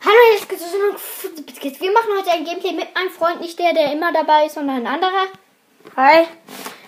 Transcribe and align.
Hallo, 0.00 0.14
jetzt 0.32 0.48
geht's 0.48 0.62
so 0.62 1.80
Wir 1.80 1.92
machen 1.92 2.10
heute 2.16 2.30
ein 2.30 2.44
Gameplay 2.44 2.72
mit 2.72 2.94
meinem 2.94 3.10
Freund, 3.10 3.40
nicht 3.40 3.58
der, 3.58 3.72
der 3.72 3.92
immer 3.92 4.12
dabei 4.12 4.46
ist, 4.46 4.54
sondern 4.54 4.76
ein 4.76 4.86
anderer. 4.86 5.26
Hi. 5.96 6.26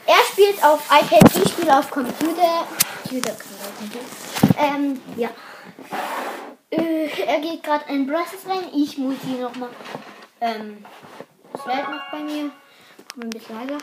Er 0.07 0.25
spielt 0.31 0.63
auf 0.63 0.85
iPad, 0.87 1.45
ich 1.45 1.51
spiele 1.51 1.77
auf 1.77 1.91
Computer. 1.91 2.67
Computer, 3.03 3.35
Computer. 3.79 4.05
Ähm, 4.57 5.01
ja. 5.17 5.31
Äh, 6.71 7.09
er 7.27 7.41
geht 7.41 7.65
gerade 7.65 7.93
in 7.93 8.07
Brushes 8.07 8.47
rein. 8.49 8.69
Ich 8.73 8.97
muss 8.97 9.17
hier 9.25 9.41
nochmal. 9.41 9.71
Ähm, 10.41 10.85
das 11.53 11.67
lädt 11.67 11.91
noch 11.91 12.11
bei 12.13 12.19
mir. 12.21 12.53
Komm 13.13 13.25
ein 13.25 13.31
bisschen 13.31 13.57
leiser. 13.57 13.79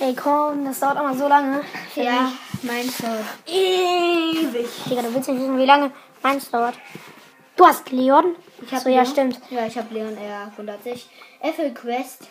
Ey, 0.00 0.14
komm, 0.14 0.64
das 0.64 0.80
dauert 0.80 0.98
immer 0.98 1.14
so 1.14 1.28
lange. 1.28 1.62
Für 1.92 2.00
Ja, 2.02 2.12
mich. 2.22 2.62
mein 2.62 2.86
dauert 3.02 3.26
ewig. 3.46 4.68
Digga, 4.86 5.02
du 5.02 5.14
willst 5.14 5.28
nicht 5.28 5.40
wissen, 5.40 5.58
wie 5.58 5.66
lange 5.66 5.90
meins 6.22 6.50
dauert. 6.50 6.74
Du 7.56 7.66
hast 7.66 7.90
Leon? 7.90 8.34
Ich 8.62 8.72
hab 8.72 8.80
so, 8.80 8.88
ja, 8.88 9.02
Leon. 9.02 9.06
stimmt. 9.12 9.40
Ja, 9.50 9.66
ich 9.66 9.76
habe 9.76 9.92
Leon 9.92 10.16
R 10.16 10.50
160. 10.56 11.08
Apple 11.42 11.72
Quest. 11.74 12.28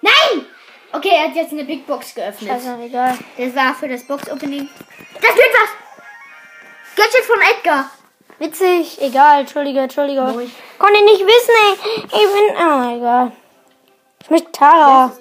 Nein! 0.00 0.46
Okay, 0.92 1.10
er 1.14 1.28
hat 1.28 1.36
jetzt 1.36 1.52
eine 1.52 1.64
Big 1.64 1.86
Box 1.86 2.14
geöffnet. 2.14 2.50
Also, 2.50 2.74
egal. 2.82 3.16
Das 3.36 3.54
war 3.54 3.74
für 3.74 3.88
das 3.88 4.02
Box-Opening. 4.04 4.68
Das 5.14 5.34
wird 5.36 5.46
was! 5.54 6.96
Gadget 6.96 7.24
von 7.24 7.40
Edgar. 7.42 7.90
Witzig, 8.38 9.00
egal, 9.02 9.40
entschuldige, 9.40 9.80
entschuldige. 9.80 10.22
Ruhig. 10.22 10.50
Konnte 10.78 11.04
nicht 11.04 11.20
wissen, 11.20 11.54
ey. 11.66 11.96
Ich 12.04 12.10
bin. 12.10 12.56
Oh, 12.56 12.96
egal. 12.96 13.32
Ich 14.22 14.30
möchte 14.30 14.52
Tara. 14.52 15.12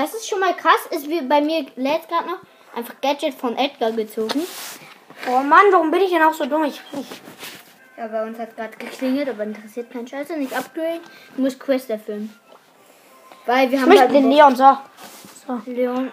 Das 0.00 0.14
ist 0.14 0.28
schon 0.28 0.38
mal 0.38 0.54
krass. 0.54 0.86
Ist 0.90 1.08
wie 1.08 1.20
bei 1.22 1.40
mir 1.40 1.66
lädt 1.74 2.08
gerade 2.08 2.28
noch 2.28 2.38
einfach 2.76 2.94
Gadget 3.00 3.34
von 3.34 3.56
Edgar 3.56 3.90
gezogen. 3.90 4.44
Oh 5.28 5.40
Mann, 5.40 5.64
warum 5.72 5.90
bin 5.90 6.02
ich 6.02 6.10
denn 6.10 6.22
auch 6.22 6.32
so 6.32 6.46
dumm? 6.46 6.62
Ich, 6.66 6.80
ich, 6.92 7.06
Ja, 7.96 8.06
bei 8.06 8.24
uns 8.24 8.38
hat 8.38 8.54
gerade 8.54 8.76
geklingelt, 8.76 9.28
aber 9.28 9.42
interessiert 9.42 9.90
keinen 9.90 10.06
Scheiße. 10.06 10.36
Nicht 10.36 10.52
upgraden. 10.56 11.00
Du 11.34 11.42
musst 11.42 11.58
Quest 11.58 11.90
erfüllen. 11.90 12.32
Weil 13.44 13.70
wir 13.70 13.74
ich 13.76 13.82
haben 13.82 13.88
möchte 13.88 14.04
halt 14.04 14.14
den 14.14 14.30
Leon, 14.30 14.54
so. 14.54 14.78
so. 15.48 15.60
Leon 15.66 16.12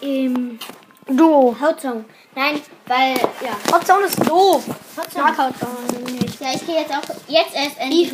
im 0.00 0.58
Du. 1.06 1.54
Hautzone. 1.60 2.06
Nein, 2.34 2.62
weil, 2.86 3.16
ja. 3.18 3.74
Hotzone 3.76 4.06
ist 4.06 4.18
doof. 4.26 4.64
Hautzone. 4.96 5.24
Mag 5.24 5.36
Hotzone 5.36 6.10
nicht. 6.10 6.40
Ja, 6.40 6.48
ich 6.54 6.66
gehe 6.66 6.80
jetzt 6.80 6.92
auch 6.92 7.02
jetzt 7.28 7.54
erst 7.54 7.78
endlich. 7.78 8.10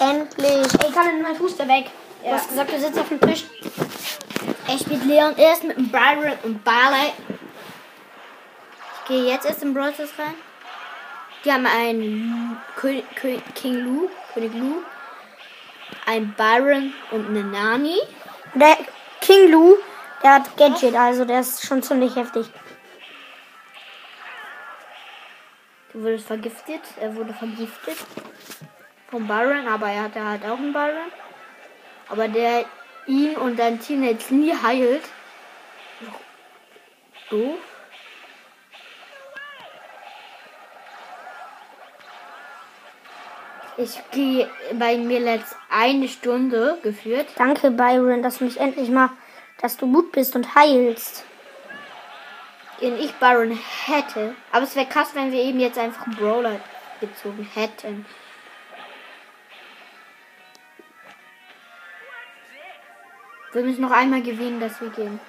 Endlich. 0.00 0.84
Ey, 0.84 0.92
kann 0.92 1.06
denn 1.06 1.22
mein 1.22 1.36
Fuß 1.36 1.56
da 1.56 1.66
weg? 1.66 1.86
Du 2.24 2.30
Ja. 2.30 2.36
hast 2.36 2.48
gesagt, 2.48 2.72
du 2.72 2.80
sitzt 2.80 2.98
auf 2.98 3.08
dem 3.10 3.20
Tisch. 3.20 3.44
Er 4.66 4.78
spielt 4.78 5.04
Leon 5.04 5.36
erst 5.36 5.62
mit 5.62 5.76
dem 5.76 5.90
Byron 5.90 6.38
und 6.44 6.64
Barley. 6.64 7.12
Ich 9.02 9.08
gehe 9.08 9.24
jetzt 9.26 9.44
erst 9.44 9.62
in 9.62 9.74
Bros 9.74 9.98
rein. 9.98 10.34
Die 11.44 11.52
haben 11.52 11.66
einen 11.66 12.56
König, 12.76 13.04
König, 13.14 13.42
King 13.54 13.74
Lu, 13.80 14.08
König 14.32 14.54
Lu, 14.54 14.76
ein 16.06 16.32
Byron 16.34 16.94
und 17.10 17.26
eine 17.28 17.44
Nani. 17.44 17.98
Der 18.54 18.78
King 19.20 19.50
Lu, 19.50 19.76
der 20.22 20.36
hat 20.36 20.56
Gadget, 20.56 20.94
also 20.94 21.26
der 21.26 21.40
ist 21.40 21.66
schon 21.66 21.82
ziemlich 21.82 22.16
heftig. 22.16 22.46
Du 25.92 26.02
wurdest 26.02 26.26
vergiftet. 26.26 26.80
Er 26.98 27.14
wurde 27.14 27.34
vergiftet. 27.34 27.98
Vom 29.10 29.28
Byron, 29.28 29.68
aber 29.68 29.88
er 29.88 30.04
hatte 30.04 30.24
halt 30.26 30.42
auch 30.46 30.56
einen 30.56 30.72
Byron. 30.72 31.12
Aber 32.08 32.28
der 32.28 32.64
ihn 33.06 33.36
und 33.36 33.56
sein 33.56 33.80
Team 33.80 34.04
jetzt 34.04 34.30
nie 34.30 34.54
heilt. 34.54 35.02
So. 37.30 37.58
Ich 43.76 43.98
gehe 44.12 44.48
bei 44.74 44.96
mir 44.96 45.18
letzt 45.18 45.56
eine 45.68 46.06
Stunde 46.06 46.78
geführt. 46.82 47.26
Danke, 47.36 47.72
Byron, 47.72 48.22
dass 48.22 48.38
du 48.38 48.44
mich 48.44 48.60
endlich 48.60 48.88
mal, 48.88 49.10
dass 49.60 49.76
du 49.76 49.90
gut 49.90 50.12
bist 50.12 50.36
und 50.36 50.54
heilst. 50.54 51.24
Den 52.80 52.96
ich 52.98 53.12
Byron 53.14 53.58
hätte. 53.86 54.36
Aber 54.52 54.62
es 54.62 54.76
wäre 54.76 54.86
krass, 54.86 55.10
wenn 55.14 55.32
wir 55.32 55.42
eben 55.42 55.58
jetzt 55.58 55.78
einfach 55.78 56.06
einen 56.06 56.16
Brawler 56.16 56.60
gezogen 57.00 57.48
hätten. 57.54 58.06
Wir 63.54 63.62
müssen 63.62 63.82
noch 63.82 63.92
einmal 63.92 64.20
gewinnen, 64.20 64.58
dass 64.60 64.80
wir 64.80 64.90
gehen. 64.90 65.20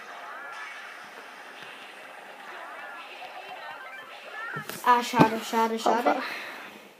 Ah, 4.83 5.01
schade, 5.03 5.39
schade, 5.47 5.77
schade. 5.79 6.15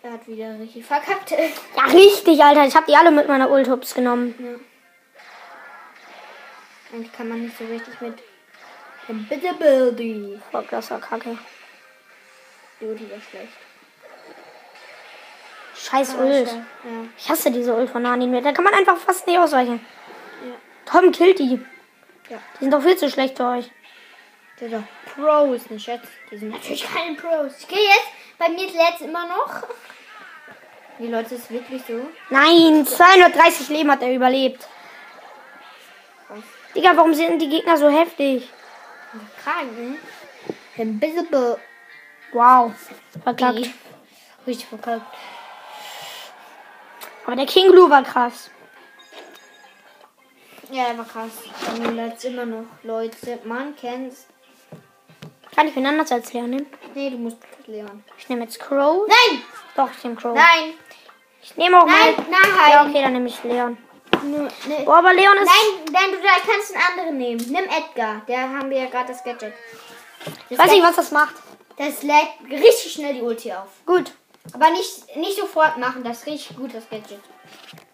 Er 0.04 0.12
hat 0.14 0.28
wieder 0.28 0.60
richtig 0.60 0.86
verkackt. 0.86 1.32
Ja, 1.32 1.84
richtig, 1.92 2.44
Alter. 2.44 2.66
Ich 2.66 2.76
hab 2.76 2.86
die 2.86 2.96
alle 2.96 3.10
mit 3.10 3.28
meiner 3.28 3.50
Ultups 3.50 3.96
genommen. 3.96 4.36
Ja. 4.38 4.56
Eigentlich 6.94 7.12
kann 7.12 7.28
man 7.28 7.42
nicht 7.42 7.58
so 7.58 7.66
richtig 7.66 8.00
mit 8.02 8.20
Invisibility. 9.08 10.40
Fuck, 10.52 10.70
das 10.70 10.92
war 10.92 11.00
kacke. 11.00 11.38
Die 12.80 12.86
Ulti 12.86 13.10
war 13.10 13.20
schlecht. 13.20 13.54
Scheiß 15.76 16.16
Ult. 16.16 16.48
Ja. 16.48 16.62
Ich 17.18 17.30
hasse 17.30 17.50
diese 17.50 17.76
Ult 17.76 17.90
von 17.90 18.04
Nani. 18.04 18.42
Da 18.42 18.52
kann 18.52 18.64
man 18.64 18.76
einfach 18.76 18.98
fast 18.98 19.26
nicht 19.26 19.40
ausweichen. 19.40 19.84
Tom 20.86 21.12
killt 21.12 21.40
die. 21.40 21.60
Ja. 22.30 22.38
Die 22.56 22.64
sind 22.64 22.72
doch 22.72 22.82
viel 22.82 22.98
zu 22.98 23.10
schlecht 23.10 23.38
für 23.38 23.46
euch. 23.46 23.72
Der 24.60 24.70
doch 24.70 24.84
Pros, 25.14 25.70
ne 25.70 25.80
Schatz. 25.80 26.08
Die 26.32 26.38
sind 26.38 26.50
natürlich 26.50 26.86
keine 26.88 27.16
Pros. 27.16 27.54
Ich 27.60 27.68
gehe 27.68 27.78
jetzt. 27.78 28.10
Bei 28.38 28.50
mir 28.50 28.66
lädt 28.66 29.02
immer 29.02 29.28
noch. 29.28 29.64
Die 31.00 31.08
Leute 31.08 31.36
ist 31.36 31.52
wirklich 31.52 31.82
so. 31.88 32.08
Nein, 32.30 32.86
230 32.86 33.70
Leben 33.70 33.92
hat 33.92 34.02
er 34.02 34.14
überlebt. 34.14 34.68
Krass. 36.28 36.44
Digga, 36.74 36.92
warum 36.96 37.14
sind 37.14 37.42
die 37.42 37.50
Gegner 37.50 37.78
so 37.78 37.90
heftig? 37.90 38.50
Krank, 39.44 39.78
ne? 39.78 39.98
Invisible. 40.78 41.58
Wow. 42.32 42.74
Verkackt. 43.24 43.70
Richtig 44.48 44.68
verkackt. 44.68 45.06
Aber 47.26 47.36
der 47.36 47.46
King 47.46 47.72
Blue 47.72 47.90
war 47.90 48.04
krass. 48.04 48.50
Ja, 50.76 50.98
war 50.98 51.06
krass. 51.06 51.32
Mir 51.80 51.92
lädt 51.92 52.22
immer 52.26 52.46
noch. 52.46 52.66
Leute, 52.84 53.40
man 53.46 53.74
kennt's. 53.78 54.28
Kann 55.56 55.70
ich 55.70 55.76
wen 55.78 55.86
anders 55.86 56.12
als 56.12 56.34
Leon 56.34 56.50
nehmen? 56.50 56.68
Nee, 56.94 57.12
du 57.12 57.18
musst 57.18 57.38
Leon. 57.66 58.04
Ich 58.18 58.28
nehme 58.28 58.44
jetzt 58.44 58.60
Crow. 58.60 59.08
Nein! 59.08 59.42
Doch, 59.78 59.90
ich 59.90 60.04
nehme 60.04 60.18
Crow. 60.18 60.36
Nein! 60.36 60.74
Ich 61.42 61.56
nehme 61.56 61.82
auch 61.82 61.86
Nein, 61.86 62.16
mal. 62.18 62.26
nein! 62.30 62.72
Ja, 62.72 62.86
okay, 62.86 63.02
dann 63.02 63.14
nehme 63.14 63.30
ich 63.30 63.42
Leon. 63.46 63.78
Nur, 64.24 64.42
ne, 64.42 64.84
Boah, 64.84 64.98
aber 64.98 65.14
Leon 65.14 65.38
ist. 65.38 65.46
Nein, 65.46 65.94
nein, 65.94 66.12
du 66.12 66.18
kannst 66.52 66.76
einen 66.76 66.84
anderen 66.84 67.18
nehmen. 67.20 67.46
Nimm 67.50 67.70
Edgar. 67.70 68.24
Der 68.28 68.42
haben 68.42 68.70
wir 68.70 68.80
ja 68.80 68.90
gerade 68.90 69.14
das 69.14 69.24
Gadget. 69.24 69.54
Das 70.50 70.60
Weiß 70.60 70.72
nicht, 70.72 70.84
was 70.84 70.98
das 70.98 71.12
macht. 71.12 71.36
Das 71.78 72.04
lädt 72.04 72.28
richtig 72.52 72.92
schnell 72.92 73.14
die 73.14 73.22
Ulti 73.22 73.54
auf. 73.54 73.70
Gut. 73.86 74.12
Aber 74.52 74.70
nicht, 74.72 75.16
nicht 75.16 75.38
sofort 75.38 75.78
machen. 75.78 76.04
Das 76.04 76.20
ist 76.20 76.26
richtig 76.28 76.58
gut, 76.58 76.74
das 76.76 76.90
Gadget. 76.90 77.22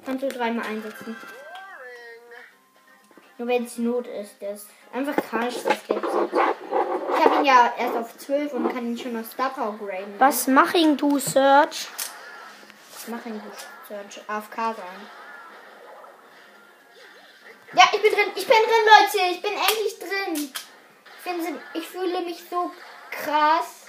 Kannst 0.04 0.24
du 0.24 0.30
dreimal 0.30 0.66
einsetzen. 0.66 1.16
Nur 3.38 3.48
wenn 3.48 3.66
es 3.66 3.78
Not 3.78 4.08
ist. 4.08 4.42
Der 4.42 4.54
ist 4.54 4.68
einfach 4.94 5.16
krass, 5.16 5.64
das 5.64 5.88
Gadget. 5.88 6.04
Ich 6.04 7.26
habe 7.26 7.36
ihn 7.36 7.46
ja 7.46 7.74
erst 7.78 7.98
auf 7.98 8.18
12 8.18 8.54
und 8.54 8.74
kann 8.74 8.86
ihn 8.86 8.98
schon 8.98 9.20
auf 9.20 9.32
Star 9.32 9.50
Power 9.50 9.78
graden. 9.78 10.16
Was 10.18 10.48
machen 10.48 10.98
du, 10.98 11.20
Search? 11.20 11.88
Mach 13.08 13.26
ihn 13.26 13.42
gut. 13.42 13.54
Search 13.88 14.22
AFK 14.28 14.56
sein. 14.56 14.76
Ja, 17.74 17.84
ich 17.94 18.02
bin 18.02 18.12
drin. 18.12 18.32
Ich 18.36 18.48
bin 18.48 18.58
drin, 18.58 18.86
Leute. 18.86 19.34
Ich 19.34 19.42
bin 19.42 19.54
endlich 19.54 20.00
drin. 20.00 20.54
Ich, 21.16 21.22
finde, 21.22 21.62
ich 21.74 21.88
fühle 21.88 22.22
mich 22.22 22.44
so 22.50 22.72
krass. 23.10 23.86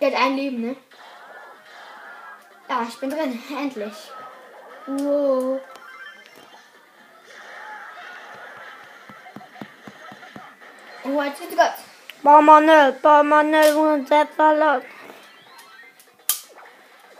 Der 0.00 0.10
hat 0.10 0.20
ein 0.22 0.36
Leben, 0.36 0.60
ne? 0.62 0.76
Ja, 2.68 2.86
ich 2.88 2.98
bin 2.98 3.10
drin. 3.10 3.42
Endlich. 3.50 3.92
Wow. 4.86 5.60
Oh, 11.12 11.22
jetzt 11.22 11.40
wird's 11.40 11.56
Gott. 11.56 11.74
Bommanel, 12.22 12.92
Bommanel 12.92 13.74
und 13.74 14.08
Salat. 14.08 14.84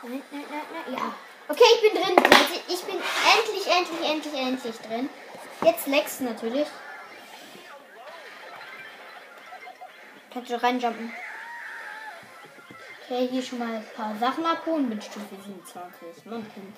Nein, 0.02 0.22
nein, 0.30 0.44
nein, 0.48 0.62
nein. 0.86 0.94
Ja. 0.96 1.14
Okay, 1.48 1.64
ich 1.74 1.80
bin 1.80 2.00
drin, 2.00 2.14
Leute. 2.14 2.60
Ich 2.68 2.82
bin 2.84 2.94
endlich, 2.94 3.66
endlich, 3.66 4.10
endlich, 4.10 4.34
endlich 4.34 4.78
drin. 4.78 5.10
Jetzt 5.64 5.86
Lex 5.88 6.20
natürlich. 6.20 6.68
Kannst 10.32 10.50
du 10.50 10.62
reinjumpen. 10.62 11.12
Okay, 13.04 13.26
hier 13.26 13.42
schon 13.42 13.58
mal 13.58 13.74
ein 13.74 13.86
paar 13.96 14.14
Sachen 14.20 14.46
abholen. 14.46 14.88
Bin 14.88 15.02
Stufe 15.02 15.34
27. 15.44 16.26
Man 16.26 16.42
kennt. 16.54 16.76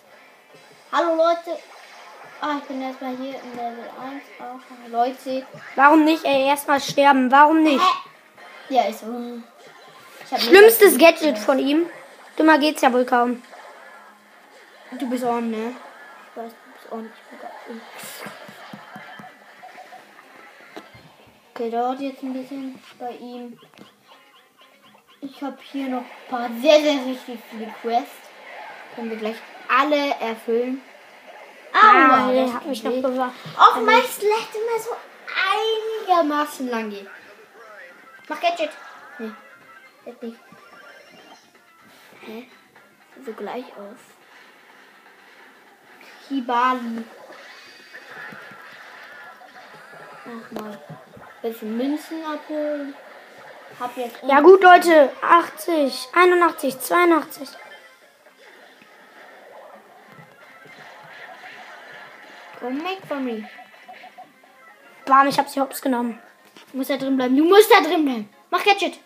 Hallo 0.90 1.14
Leute. 1.16 1.60
Ah, 2.44 2.56
ich 2.58 2.64
bin 2.64 2.82
erstmal 2.82 3.16
hier 3.16 3.40
in 3.40 3.50
Level 3.52 3.88
1. 4.00 4.22
Auch. 4.40 4.90
Leute. 4.90 5.46
Warum 5.76 6.04
nicht, 6.04 6.24
ey? 6.24 6.48
Erstmal 6.48 6.80
sterben. 6.80 7.30
Warum 7.30 7.62
nicht? 7.62 7.80
Hä? 8.68 8.74
Ja, 8.74 8.82
ist 8.88 8.98
so. 8.98 9.40
Schlimmstes 10.36 10.98
Gadget 10.98 11.38
von 11.38 11.60
ihm. 11.60 11.86
Dümmer 12.36 12.58
geht's 12.58 12.82
ja 12.82 12.92
wohl 12.92 13.04
kaum. 13.04 13.40
Du 14.98 15.08
bist 15.08 15.22
on, 15.22 15.52
ne? 15.52 15.76
Ich 16.30 16.36
weiß, 16.36 16.50
du 16.50 16.72
bist 16.72 16.92
on. 16.92 17.12
Okay, 21.54 21.70
dauert 21.70 22.00
jetzt 22.00 22.24
ein 22.24 22.32
bisschen 22.32 22.82
bei 22.98 23.12
ihm. 23.12 23.56
Ich 25.20 25.40
habe 25.40 25.58
hier 25.70 25.90
noch 25.90 26.00
ein 26.00 26.28
paar 26.28 26.50
sehr, 26.60 26.80
sehr 26.80 27.06
richtig 27.06 27.38
viele 27.48 27.72
Quests. 27.80 28.10
Können 28.96 29.10
wir 29.10 29.16
gleich 29.16 29.36
alle 29.68 30.16
erfüllen. 30.18 30.82
Ah, 31.72 32.26
das 32.26 32.34
der 32.34 32.54
hat 32.54 32.66
mich 32.66 32.82
noch 32.82 32.92
bewahrt. 32.92 33.32
Auch 33.58 33.76
mein 33.80 34.02
Slash 34.02 34.48
immer 34.54 34.78
so 34.78 34.90
einigermaßen 36.06 36.68
lang 36.68 36.90
geht. 36.90 37.08
Mach 38.28 38.40
Gadget. 38.40 38.70
Nee, 39.18 39.32
jetzt 40.06 40.22
nicht. 40.22 40.36
Hä? 42.20 42.48
Sieht 43.16 43.26
so 43.26 43.32
gleich 43.32 43.64
aus. 43.64 43.98
Hibali. 46.28 47.04
Mach 50.24 50.62
mal. 50.62 50.78
Bisschen 51.42 51.76
Münzen 51.76 52.24
abholen. 52.24 52.94
Hab 53.80 53.96
jetzt. 53.96 54.18
Ja 54.22 54.40
gut, 54.40 54.62
Leute. 54.62 55.10
80, 55.20 56.08
81, 56.14 56.80
82. 56.80 57.48
Go 62.62 62.70
make 62.70 63.04
for 63.08 63.18
me. 63.18 63.44
Bam, 65.04 65.26
ich 65.26 65.36
hab 65.36 65.48
sie 65.48 65.60
hops 65.60 65.82
genommen. 65.82 66.22
Du 66.70 66.78
musst 66.78 66.90
da 66.90 66.96
drin 66.96 67.16
bleiben. 67.16 67.36
Du 67.36 67.44
musst 67.44 67.70
da 67.72 67.80
drin 67.80 68.04
bleiben. 68.04 68.28
Mach 68.50 68.64
Gadget. 68.64 69.00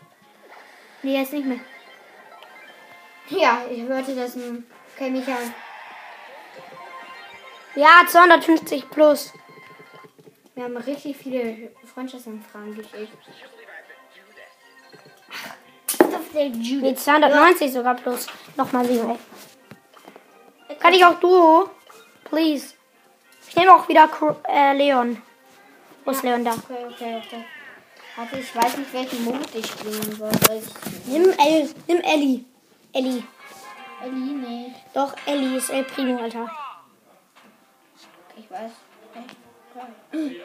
Nee, 1.02 1.18
jetzt 1.18 1.32
nicht 1.32 1.46
mehr. 1.46 1.60
Ja, 3.30 3.62
ich 3.70 3.82
hörte 3.82 4.14
das 4.14 4.36
nun. 4.36 4.66
Okay, 4.94 5.08
Michael. 5.08 5.54
Ja, 7.76 8.02
250 8.06 8.90
plus. 8.90 9.32
Wir 10.54 10.64
haben 10.64 10.76
richtig 10.76 11.16
viele 11.16 11.70
Freundschaftsanfragen 11.94 12.76
geschickt. 12.76 13.16
Nee, 16.34 16.94
290 16.94 17.72
sogar 17.72 17.94
plus. 17.94 18.26
Nochmal 18.56 18.84
sieben, 18.84 19.18
ey. 20.68 20.76
Kann 20.76 20.92
ich 20.92 21.04
auch 21.04 21.18
Duo? 21.18 21.70
Please. 22.24 22.75
Ich 23.56 23.62
nehme 23.62 23.74
auch 23.74 23.88
wieder 23.88 24.06
äh, 24.50 24.76
Leon. 24.76 25.22
Wo 26.04 26.10
ist 26.10 26.22
Leon 26.22 26.44
da? 26.44 26.52
Okay, 26.52 26.84
okay, 26.90 27.22
okay. 27.24 27.44
Warte, 28.14 28.38
ich 28.38 28.54
weiß 28.54 28.76
nicht, 28.76 28.92
welchen 28.92 29.24
Mond 29.24 29.48
ich 29.54 29.66
spielen 29.66 30.14
soll. 30.14 30.30
Nimm, 31.06 31.30
El 31.38 31.70
nimm 31.86 32.00
Ellie. 32.02 32.44
Ellie. 32.92 33.22
Ellie, 34.02 34.34
nee. 34.34 34.74
Doch, 34.92 35.14
Ellie 35.24 35.56
ist 35.56 35.70
El 35.70 35.84
Primo, 35.84 36.22
Alter. 36.22 36.50
Ich 38.36 38.50
weiß. 38.50 38.72
Okay. 40.12 40.42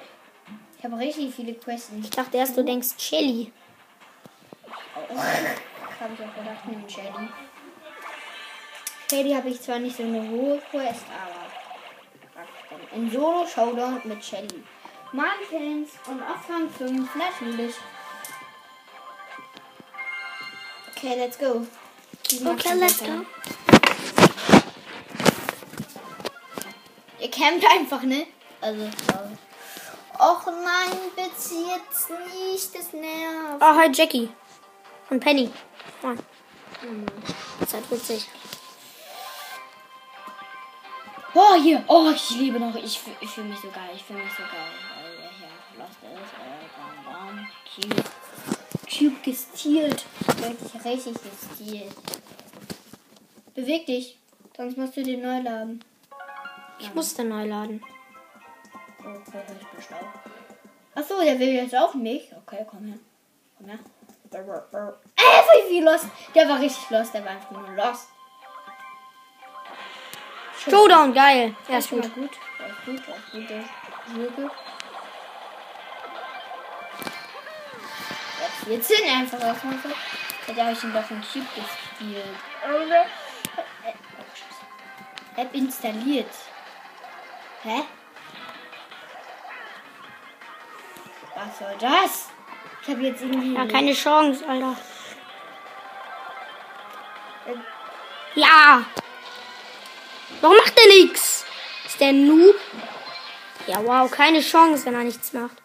Ich 0.77 0.83
habe 0.85 0.97
richtig 0.97 1.35
viele 1.35 1.55
Quests. 1.55 1.91
Ich 2.01 2.11
dachte 2.11 2.37
erst, 2.37 2.55
du 2.55 2.63
denkst 2.63 2.91
Shelly. 2.97 3.51
Das 5.09 5.99
habe 5.99 6.13
ich 6.13 6.19
auch 6.21 6.33
gedacht, 6.33 6.65
nimm 6.65 6.89
Shelly. 6.89 7.27
Shelly 9.09 9.33
habe 9.33 9.49
ich 9.49 9.61
zwar 9.61 9.79
nicht 9.79 9.97
so 9.97 10.03
eine 10.03 10.27
hohe 10.29 10.59
Quest, 10.71 11.03
aber 11.11 11.50
in 12.93 13.11
Solo 13.11 13.45
Showdown 13.47 14.01
mit 14.03 14.23
Shelly. 14.23 14.63
Markens 15.13 15.91
und 16.07 16.21
auf 16.21 16.49
Rang 16.49 16.69
5 16.69 17.15
natürlich. 17.15 17.75
Okay, 20.95 21.15
let's 21.17 21.37
go. 21.37 21.65
Okay, 22.45 22.73
let's 22.75 22.99
go. 22.99 23.25
Ihr 27.19 27.29
campt 27.31 27.65
einfach, 27.65 28.03
ne? 28.03 28.27
Also, 28.61 28.89
sorry. 29.11 29.37
Och 30.19 30.45
nein, 30.45 30.97
bitte 31.15 31.55
jetzt 31.55 32.09
nicht, 32.09 32.75
das 32.75 32.93
nervt. 32.93 33.59
Oh, 33.59 33.75
hi 33.75 33.89
Jackie. 33.91 34.29
Und 35.09 35.19
Penny. 35.19 35.51
Das 36.01 37.67
ist 37.67 37.73
halt 37.73 37.91
witzig. 37.91 38.27
Oh, 41.33 41.55
hier. 41.55 41.83
Oh, 41.87 42.11
ich 42.13 42.29
liebe 42.31 42.59
noch. 42.59 42.75
Ich, 42.75 42.99
ich 43.21 43.29
fühle 43.29 43.47
mich 43.47 43.59
so 43.59 43.69
geil. 43.69 43.89
Ich 43.95 44.03
fühle 44.03 44.19
mich 44.19 44.33
so 44.33 44.43
geil. 44.43 44.71
Der 45.17 45.29
hier 45.29 45.47
lost 45.77 45.97
ist. 46.03 46.33
Äh, 46.33 46.67
bam, 46.77 47.37
bam. 47.37 47.47
Cube. 47.73 48.03
Cube 48.89 49.21
gestielt. 49.23 50.05
Wirklich 50.37 50.85
richtig 50.85 51.13
gestielt. 51.13 51.95
Beweg 53.53 53.85
dich. 53.85 54.17
Sonst 54.57 54.77
musst 54.77 54.97
du 54.97 55.03
den 55.03 55.21
neu 55.21 55.41
laden. 55.41 55.83
Ich 56.79 56.93
musste 56.93 57.23
neu 57.23 57.47
laden. 57.47 57.81
Oh, 59.03 59.09
okay, 59.09 59.41
ich 59.59 59.67
bin 59.67 59.81
schlau. 59.81 59.97
Achso, 60.95 61.21
der 61.21 61.39
will 61.39 61.53
jetzt 61.53 61.75
auch 61.75 61.93
nicht. 61.93 62.33
Okay, 62.33 62.65
komm 62.69 62.87
her. 62.87 62.99
Komm 63.57 63.67
her. 63.67 63.79
Äh, 64.33 65.69
wie 65.69 65.79
lost. 65.79 66.07
Der 66.35 66.49
war 66.49 66.59
richtig 66.59 66.89
lost. 66.89 67.13
Der 67.13 67.23
war 67.23 67.31
einfach 67.31 67.51
nur 67.51 67.69
lost. 67.69 68.09
Showdown, 70.69 71.13
geil. 71.13 71.55
Ja, 71.67 71.77
ist 71.77 71.89
gut. 71.89 72.03
gut. 72.13 72.29
Gut, 72.85 73.05
gut, 73.05 73.49
wirklich. 74.13 74.51
Jetzt 78.67 78.87
14 78.87 79.09
einfach 79.09 79.39
erstmal 79.39 79.75
so. 79.79 79.89
Hätte 80.47 80.61
habe 80.61 80.73
ich 80.73 80.83
ihn 80.83 80.93
doch 80.93 81.09
einen 81.09 81.21
Cube 81.21 81.45
gespielt. 81.55 82.35
Oh. 82.67 83.01
App 85.39 85.53
installiert. 85.53 86.31
Hä? 87.63 87.83
Was 91.35 91.59
soll 91.59 91.75
das? 91.79 92.29
Ich 92.81 92.89
habe 92.89 93.01
jetzt 93.01 93.21
irgendwie. 93.21 93.53
Ja, 93.53 93.65
keine 93.65 93.93
Chance, 93.93 94.47
Alter. 94.47 94.75
Äh, 97.47 97.55
Ja. 98.39 98.81
Warum 100.41 100.57
macht 100.57 100.75
der 100.77 100.87
nix? 100.87 101.45
Ist 101.85 101.99
der 101.99 102.09
ein 102.09 102.27
Noob? 102.27 102.55
Ja, 103.67 103.85
wow, 103.85 104.09
keine 104.09 104.41
Chance, 104.41 104.85
wenn 104.85 104.95
er 104.95 105.03
nichts 105.03 105.33
macht. 105.33 105.61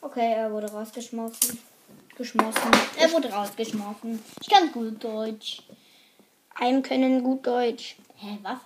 Okay, 0.00 0.32
er 0.32 0.50
wurde 0.50 0.70
rausgeschmissen. 0.72 1.58
Geschmossen. 2.16 2.70
Er 2.96 3.12
wurde 3.12 3.30
rausgeschmissen. 3.30 4.22
Ich 4.40 4.48
kann 4.48 4.72
gut 4.72 5.02
Deutsch. 5.04 5.62
Einem 6.54 6.82
können 6.82 7.22
gut 7.22 7.46
Deutsch. 7.46 7.96
Hä, 8.16 8.38
was? 8.42 8.58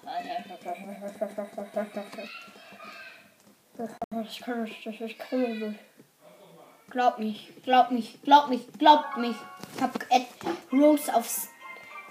Ich 4.27 4.41
kann 4.41 4.63
nicht, 4.63 4.87
ich 4.87 5.19
kann 5.19 5.59
nicht. 5.59 5.79
Glaub 6.91 7.19
mich, 7.19 7.53
glaub 7.65 7.91
mich, 7.91 8.19
glaub 8.23 8.49
mich, 8.49 8.67
glaub 8.79 9.17
mich. 9.17 9.37
Ich 9.75 9.83
hab 9.83 9.95
Ed 10.11 10.27
Rose 10.73 11.13
aufs, 11.13 11.49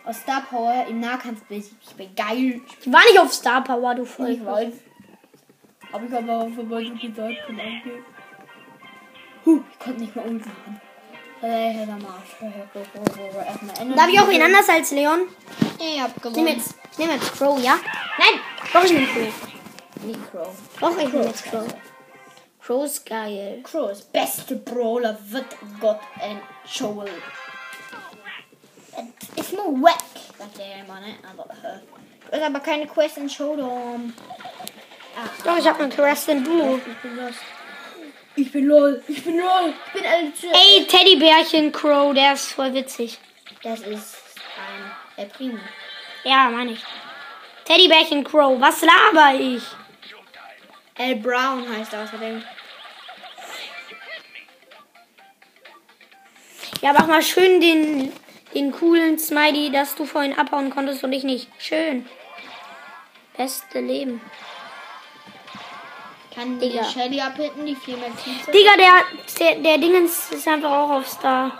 aus 0.06 0.18
Star 0.20 0.42
Power 0.42 0.86
im 0.88 1.00
Nahkampf 1.00 1.42
besiegt. 1.44 1.76
Ich 1.82 1.94
bin 1.96 2.14
geil. 2.16 2.62
Ich 2.82 2.92
war 2.92 3.02
nicht 3.02 3.20
auf 3.20 3.34
Star 3.34 3.64
Power, 3.64 3.96
du 3.96 4.04
Ich 4.04 4.10
voll. 4.10 4.46
weiß. 4.46 4.74
Hab 5.92 6.04
ich 6.08 6.14
aber 6.14 6.50
vorbei 6.50 6.84
so 6.86 7.08
gesagt, 7.08 7.36
komm 7.46 7.60
angehen. 7.60 8.06
Huh, 9.46 9.60
ich 9.72 9.80
konnte 9.80 10.00
nicht 10.02 10.16
mehr 10.16 10.26
umfahren. 10.26 10.82
Äh. 11.42 11.86
Darf 13.96 14.08
ich 14.10 14.20
auch 14.20 14.30
wen 14.30 14.42
anders 14.42 14.70
als 14.70 14.92
Leon? 14.92 15.22
Ich 15.80 16.02
hab 16.02 16.16
Ich 16.16 16.22
gewonnen. 16.24 16.48
jetzt, 16.48 16.76
ich 16.94 16.98
nehme 16.98 17.14
jetzt 17.14 17.34
Crow, 17.34 17.62
ja? 17.62 17.76
Nein, 18.18 18.40
doch, 18.72 18.84
ich 18.86 18.92
nehme 18.94 19.08
Crow. 19.08 19.48
Nicht 20.06 20.32
Crow. 20.32 20.56
Doch, 20.80 20.98
ich 20.98 21.12
nehme 21.14 21.26
jetzt 21.26 21.44
Crow. 21.46 21.66
Crow 22.62 22.86
ist 22.86 23.06
geil. 23.06 23.60
Crow 23.64 23.92
ist 23.92 24.12
beste 24.14 24.56
Brawler 24.56 25.18
wird 25.30 25.46
Gott 25.82 26.00
entschuldigt. 26.20 26.48
Ist 26.64 27.03
hast 32.44 32.50
aber 32.50 32.60
keine 32.60 32.88
Quest 32.88 33.18
in 33.18 33.30
Showdown. 33.30 34.14
Ah, 35.16 35.30
Doch, 35.44 35.58
ich 35.58 35.68
habe 35.68 35.84
einen 35.84 35.92
Quest 35.92 36.30
in 36.30 36.44
Duo. 36.44 36.78
ich 36.78 36.98
bin 36.98 37.16
lost. 37.16 37.40
Ich 38.36 38.52
bin 38.52 38.66
lol, 38.66 39.04
ich 39.08 39.24
bin 39.24 39.38
lol, 39.38 39.74
ich 39.94 40.02
bin 40.02 40.36
zu. 40.36 40.48
Ey, 40.48 40.86
Teddybärchen 40.88 41.72
Crow, 41.72 42.16
der 42.16 42.34
ist 42.34 42.52
voll 42.52 42.74
witzig. 42.74 43.20
Das 43.62 43.82
ist 43.82 44.18
ein 44.58 44.92
El 45.18 45.28
Primo. 45.28 45.60
Ja, 46.24 46.50
meine 46.50 46.72
ich. 46.72 46.84
Teddybärchen 47.66 48.24
Crow, 48.24 48.60
was 48.60 48.82
laber 48.82 49.40
ich? 49.40 49.62
El 50.98 51.18
Brown 51.18 51.64
heißt 51.78 51.94
er 51.94 52.04
außerdem. 52.04 52.44
Ja, 56.82 56.94
mach 56.94 57.06
mal 57.08 57.22
schön 57.22 57.62
den, 57.62 58.12
den 58.56 58.72
coolen 58.72 59.20
Smiley, 59.20 59.72
dass 59.72 59.94
du 59.94 60.06
vorhin 60.06 60.38
abhauen 60.38 60.72
konntest 60.72 61.04
und 61.04 61.14
ich 61.14 61.24
nicht. 61.24 61.48
Schön. 61.60 62.06
Beste 63.36 63.80
Leben. 63.80 64.22
Kann 66.34 66.60
die 66.60 66.80
Shelly 66.92 67.22
abhitten, 67.22 67.66
die 67.66 67.76
viel 67.76 67.98
mehr 67.98 68.16
Teams 68.16 68.46
Digga, 68.48 68.76
der, 68.78 69.04
der, 69.40 69.56
der 69.62 69.78
Dingens 69.78 70.32
ist 70.32 70.48
einfach 70.48 70.72
auch 70.72 70.90
auf 70.90 71.08
Star. 71.08 71.52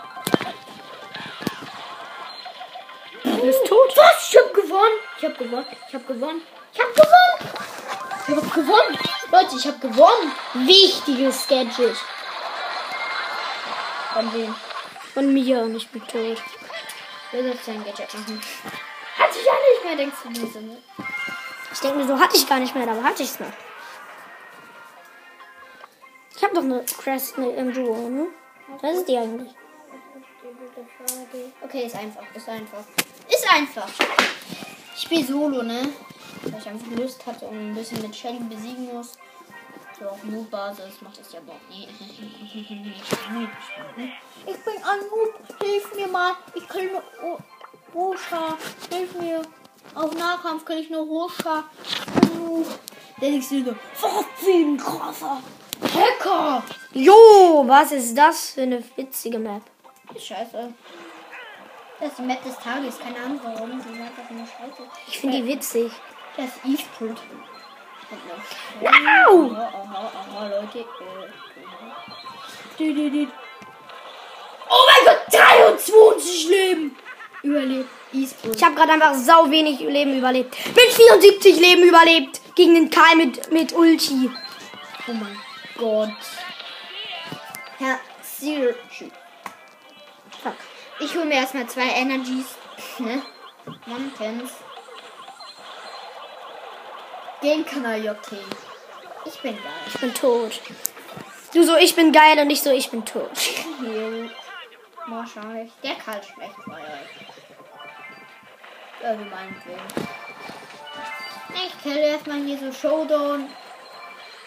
Du 3.22 3.40
bist 3.40 3.64
tot. 3.66 3.96
Was? 3.96 4.28
Ich 4.30 4.36
hab 4.36 4.54
gewonnen. 4.54 4.98
Ich 5.18 5.24
hab 5.24 5.38
gewonnen. 5.38 5.66
Ich 5.88 5.94
hab 5.94 6.06
gewonnen. 6.06 6.42
Ich 6.72 6.80
hab 6.80 6.94
gewonnen. 6.94 7.54
Ich 8.26 8.36
hab 8.36 8.54
gewonnen. 8.54 8.98
Leute, 9.30 9.56
ich 9.56 9.66
hab 9.66 9.80
gewonnen. 9.80 10.32
Wichtiges 10.54 11.46
Gadget. 11.46 11.96
Von 14.12 14.32
wem? 14.34 14.54
Von 15.12 15.32
mir 15.32 15.62
und 15.62 15.76
ich 15.76 15.88
bin 15.88 16.06
tot. 16.06 16.42
Wer 17.30 17.42
soll 17.42 17.58
sein 17.64 17.84
Gadget 17.84 18.14
machen? 18.14 18.40
Hatte 19.18 19.38
ich 19.38 19.44
ja 19.44 19.52
nicht 19.52 19.84
mehr, 19.84 19.96
denkst 19.96 20.16
du 20.24 20.30
mir 20.30 20.52
so, 20.52 20.60
ne? 20.60 20.76
Ich 21.74 21.80
denke 21.80 21.98
mir 21.98 22.06
so, 22.06 22.18
hatte 22.18 22.36
ich 22.36 22.48
gar 22.48 22.60
nicht 22.60 22.72
mehr, 22.74 22.88
aber 22.88 23.02
hatte 23.02 23.24
ich 23.24 23.30
es 23.30 23.40
noch. 23.40 23.52
Ich 26.36 26.42
habe 26.42 26.54
doch 26.54 26.62
eine 26.62 26.84
Crest 26.84 27.36
im 27.36 27.72
Duo, 27.72 28.08
ne? 28.08 28.28
Was 28.80 28.98
ist 28.98 29.08
die 29.08 29.18
eigentlich? 29.18 29.52
Okay, 31.60 31.86
ist 31.86 31.96
einfach, 31.96 32.22
ist 32.32 32.48
einfach. 32.48 32.84
Ist 33.28 33.52
einfach. 33.52 33.88
Ich 34.94 35.02
spiele 35.02 35.24
Solo, 35.24 35.64
ne? 35.64 35.92
Weil 36.42 36.60
ich 36.60 36.68
einfach 36.68 36.86
Lust 36.92 37.26
hatte 37.26 37.46
und 37.46 37.70
ein 37.70 37.74
bisschen 37.74 38.00
mit 38.02 38.14
Shelly 38.14 38.38
besiegen 38.38 38.94
muss. 38.94 39.18
So 39.98 40.08
auf 40.08 40.22
Noob-Basis 40.22 41.02
macht 41.02 41.18
das 41.18 41.32
ja 41.32 41.40
überhaupt 41.40 41.68
nie. 41.68 41.88
Ich 42.52 42.68
bin 44.64 44.76
ein 44.76 45.00
Noob, 45.10 45.34
hilf 45.60 45.94
mir 45.94 46.08
mal. 46.08 46.34
Ich 46.54 46.68
kann 46.68 46.86
nur 46.86 47.02
Rosha, 47.92 48.56
hilf 48.90 49.14
mir. 49.14 49.42
Auf 49.94 50.14
Nahkampf 50.14 50.64
kann 50.64 50.78
ich 50.78 50.90
nur 50.90 51.02
Rosha. 51.02 51.64
Der 53.20 53.30
nächste 53.30 53.64
so, 53.64 53.74
ein 54.50 54.76
krasser 54.76 55.40
Hacker. 55.82 56.62
Jo, 56.92 57.64
was 57.66 57.92
ist 57.92 58.16
das 58.16 58.50
für 58.50 58.62
eine 58.62 58.82
witzige 58.96 59.38
Map? 59.38 59.62
Scheiße. 60.18 60.72
Das 62.00 62.08
ist 62.08 62.18
die 62.18 62.22
Map 62.22 62.42
des 62.42 62.58
Tages. 62.58 62.98
Keine 62.98 63.16
Ahnung 63.16 63.40
warum. 63.42 63.70
Die 63.70 63.92
ist 63.92 64.00
einfach 64.00 64.30
nur 64.30 64.46
scheiße. 64.46 64.82
Ich 65.06 65.18
finde 65.18 65.42
die 65.42 65.46
witzig. 65.46 65.92
Das 66.36 66.46
ist 66.46 66.64
E-Sport. 66.64 67.18
Wow! 68.80 69.52
Aha, 69.52 69.70
aha, 69.72 70.12
aha, 70.14 70.48
Leute. 70.48 70.80
Äh, 72.78 73.26
oh 74.68 74.82
mein 74.86 75.04
Gott, 75.04 75.20
23 75.32 76.48
Leben! 76.48 76.96
Überlebt. 77.44 77.88
E-Sport. 78.14 78.56
Ich 78.56 78.64
habe 78.64 78.74
gerade 78.74 78.92
einfach 78.92 79.14
sau 79.14 79.50
wenig 79.50 79.78
Leben 79.80 80.16
überlebt. 80.16 80.56
Mit 80.74 80.92
74 80.92 81.60
Leben 81.60 81.82
überlebt. 81.82 82.40
Gegen 82.54 82.74
den 82.74 82.90
Kai 82.90 83.14
mit, 83.16 83.52
mit 83.52 83.72
Ulti. 83.74 84.30
Oh 85.06 85.12
mein 85.12 85.38
Gott. 85.76 86.08
Herr 87.78 88.00
Zero. 88.22 88.74
Fuck. 90.42 90.54
Ich 91.00 91.14
hole 91.14 91.26
mir 91.26 91.34
erstmal 91.34 91.66
zwei 91.66 91.88
Energies. 91.88 92.46
Ne? 92.98 93.22
Man 93.86 94.12
kennt's. 94.16 94.52
Den 97.42 97.66
kann 97.66 97.84
er 97.84 98.12
okay. 98.12 98.38
Ich 99.26 99.38
bin 99.40 99.52
geil. 99.52 99.72
Ich 99.86 100.00
bin 100.00 100.14
tot. 100.14 100.60
Du 101.52 101.62
so, 101.62 101.76
ich 101.76 101.94
bin 101.94 102.10
geil 102.10 102.38
und 102.38 102.48
ich 102.50 102.62
so, 102.62 102.70
ich 102.70 102.90
bin 102.90 103.04
tot. 103.04 103.30
Wahrscheinlich. 105.06 105.72
Der 105.82 105.94
kann 105.96 106.22
schlecht 106.22 106.54
feuern. 106.64 107.00
Irgendwie 109.02 109.30
meinetwegen. 109.30 109.80
Ich 111.66 111.82
kill 111.82 111.98
erstmal 111.98 112.38
hier 112.38 112.58
so 112.58 112.72
Showdown. 112.72 113.48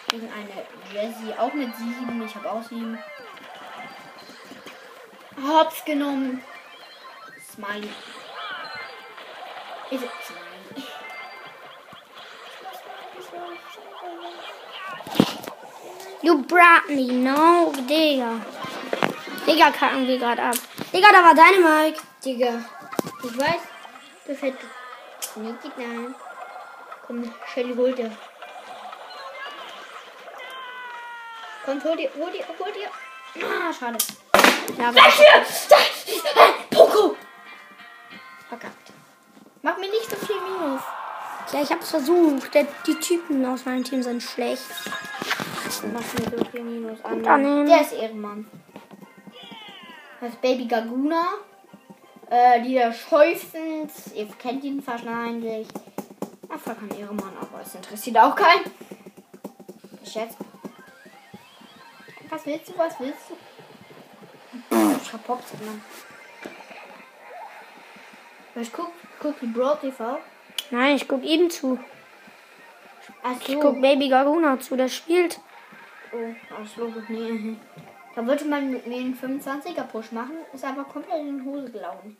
Gegen 0.08 0.32
eine 0.32 0.66
Jessie, 0.92 1.34
auch 1.38 1.52
mit 1.52 1.74
7. 1.76 2.22
Ich 2.26 2.34
habe 2.34 2.50
auch 2.50 2.62
7. 2.62 2.98
Hops 5.46 5.84
genommen. 5.84 6.42
Smiley. 7.52 7.90
Ist 9.90 10.04
Smiley. 10.26 10.86
You 16.22 16.42
brought 16.42 16.88
me, 16.88 17.12
no, 17.12 17.72
Digga. 17.88 18.40
Digga, 19.48 19.70
kacken 19.70 20.06
wir 20.06 20.18
gerade 20.18 20.42
ab. 20.42 20.56
Digga, 20.92 21.08
da 21.10 21.24
war 21.24 21.34
deine 21.34 21.58
Mike. 21.58 22.00
Digga. 22.22 22.62
Ich 23.24 23.38
weiß, 23.38 23.62
du 24.26 24.34
fährt. 24.34 24.58
Nee, 25.36 25.54
geht 25.62 25.78
nein. 25.78 26.14
Komm, 27.06 27.32
Shelly, 27.46 27.74
hol 27.74 27.92
dir. 27.94 28.10
Komm, 31.64 31.82
hol 31.82 31.96
dir, 31.96 32.10
hol 32.18 32.30
dir, 32.30 32.44
hol 32.58 32.72
dir. 32.72 32.90
Ah, 33.42 33.72
schade. 33.72 33.96
Ja, 34.78 34.90
Gleich 34.90 35.14
hier! 35.14 35.44
Poco! 36.70 37.16
Verkackt. 38.50 38.92
Mach 39.62 39.78
mir 39.78 39.88
nicht 39.90 40.10
so 40.10 40.16
viel 40.26 40.36
Minus. 40.40 40.82
Ja, 41.52 41.62
ich 41.62 41.70
hab's 41.70 41.90
versucht. 41.90 42.52
Der, 42.52 42.66
die 42.86 43.00
Typen 43.00 43.46
aus 43.46 43.64
meinem 43.64 43.82
Team 43.82 44.02
sind 44.02 44.22
schlecht. 44.22 44.64
Mach 45.94 46.00
mir 46.00 46.38
so 46.38 46.44
viel 46.50 46.62
Minus 46.62 47.02
an. 47.02 47.22
Der 47.66 47.80
ist 47.80 47.92
Ehrenmann. 47.94 48.46
Das 50.20 50.34
Baby 50.36 50.66
Gaguna. 50.66 51.22
Äh, 52.30 52.62
dieser 52.62 52.92
Schäufens. 52.92 54.12
Ihr 54.14 54.26
kennt 54.38 54.64
ihn 54.64 54.84
wahrscheinlich. 54.86 55.68
Ach, 56.48 56.58
voll 56.58 56.74
kein 56.74 56.98
Ehrenmann, 56.98 57.32
aber 57.40 57.62
es 57.62 57.74
interessiert 57.74 58.18
auch 58.18 58.34
keinen. 58.34 58.64
Geschätzt. 60.02 60.38
Was 62.28 62.44
willst 62.44 62.68
du? 62.68 62.78
Was 62.78 63.00
willst 63.00 63.30
du? 63.30 64.76
Ich 65.02 65.12
hab 65.12 65.26
Pops 65.26 65.52
genannt. 65.58 65.82
Ich 68.56 68.72
guck, 68.72 68.90
guck 69.20 69.38
die 69.40 69.46
Broad 69.46 69.80
TV. 69.80 70.18
Nein, 70.70 70.96
ich 70.96 71.06
guck 71.06 71.22
ihm 71.22 71.48
zu. 71.48 71.78
Ach 73.22 73.40
so. 73.40 73.52
Ich 73.52 73.60
guck 73.60 73.80
Baby 73.80 74.08
Garuna 74.08 74.58
zu, 74.58 74.76
der 74.76 74.88
spielt. 74.88 75.40
Oh, 76.12 76.34
das 76.58 76.76
Logo, 76.76 77.00
nee. 77.08 77.56
Da 78.18 78.26
wollte 78.26 78.46
man 78.46 78.72
mit 78.72 78.84
mir 78.84 78.96
einen 78.96 79.16
25er 79.16 79.84
Push 79.84 80.10
machen, 80.10 80.38
ist 80.52 80.64
aber 80.64 80.82
komplett 80.82 81.20
in 81.20 81.38
die 81.38 81.44
Hose 81.44 81.70
gelaufen. 81.70 82.16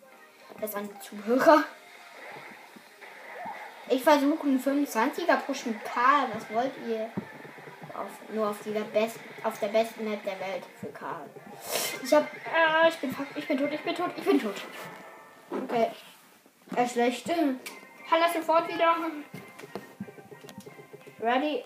Das 0.61 0.73
waren 0.73 0.89
die 0.89 1.01
Zuhörer. 1.01 1.65
Ich 3.89 4.05
versuche 4.05 4.47
einen 4.47 4.63
25er 4.63 5.39
Push 5.45 5.67
mit 5.67 5.85
Karl. 5.85 6.29
Was 6.33 6.55
wollt 6.55 6.71
ihr? 6.89 7.11
Auf, 7.93 8.33
nur 8.33 8.51
auf, 8.51 8.59
dieser 8.65 8.83
auf 9.43 9.59
der 9.59 9.67
besten 9.67 10.09
Map 10.09 10.23
der 10.23 10.39
Welt 10.39 10.63
für 10.79 10.87
Karl. 10.87 11.29
Ich 12.05 12.15
hab. 12.15 12.23
Äh, 12.23 12.89
ich 12.91 12.97
bin 12.99 13.17
ich 13.35 13.49
bin 13.49 13.59
tot, 13.59 13.73
ich 13.73 13.81
bin 13.81 13.95
tot, 13.97 14.11
ich 14.17 14.25
bin 14.25 14.41
tot. 14.41 14.55
Okay. 15.51 15.89
Er 16.77 16.85
ist 16.85 16.93
schlecht. 16.93 17.29
Das 17.29 18.35
sofort 18.35 18.73
wieder. 18.73 18.95
Ready? 21.21 21.65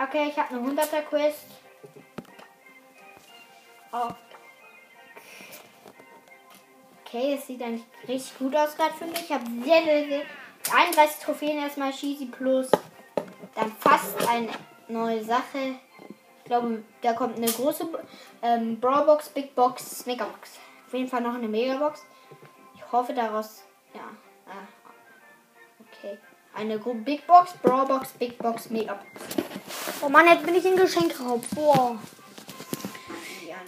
Okay, 0.00 0.30
ich 0.30 0.36
habe 0.36 0.52
eine 0.52 0.68
100er 0.68 1.02
Quest. 1.02 1.61
Okay, 7.04 7.34
es 7.34 7.46
sieht 7.46 7.62
eigentlich 7.62 7.84
richtig 8.08 8.38
gut 8.38 8.56
aus 8.56 8.74
gerade 8.74 8.94
für 8.94 9.04
mich. 9.04 9.20
Ich 9.20 9.30
habe 9.30 9.44
sehr, 9.62 9.84
sehr, 9.84 10.08
sehr 10.08 10.22
31 10.74 11.22
Trophäen 11.22 11.58
erstmal 11.58 11.92
Cheesy 11.92 12.24
Plus. 12.26 12.70
Dann 13.54 13.70
fast 13.78 14.26
eine 14.26 14.48
neue 14.88 15.22
Sache. 15.22 15.74
Ich 16.38 16.44
glaube, 16.44 16.82
da 17.02 17.12
kommt 17.12 17.36
eine 17.36 17.52
große 17.52 17.86
ähm, 18.40 18.80
Brawlbox, 18.80 19.28
Big 19.28 19.54
Box, 19.54 20.06
Megabox. 20.06 20.58
Auf 20.86 20.94
jeden 20.94 21.08
Fall 21.08 21.20
noch 21.20 21.34
eine 21.34 21.48
Megabox. 21.48 22.02
Ich 22.74 22.92
hoffe 22.92 23.12
daraus. 23.12 23.62
Ja. 23.92 24.08
Ah, 24.46 24.66
okay. 25.80 26.18
Eine 26.54 26.78
Big 26.78 27.26
Box, 27.26 27.52
Brawlbox, 27.62 28.12
Big 28.12 28.38
Box, 28.38 28.70
Megabox. 28.70 29.06
Oh 30.00 30.08
Mann, 30.08 30.26
jetzt 30.26 30.46
bin 30.46 30.54
ich 30.54 30.64
in 30.64 30.76
Geschenkraub. 30.76 31.42
Boah. 31.54 31.98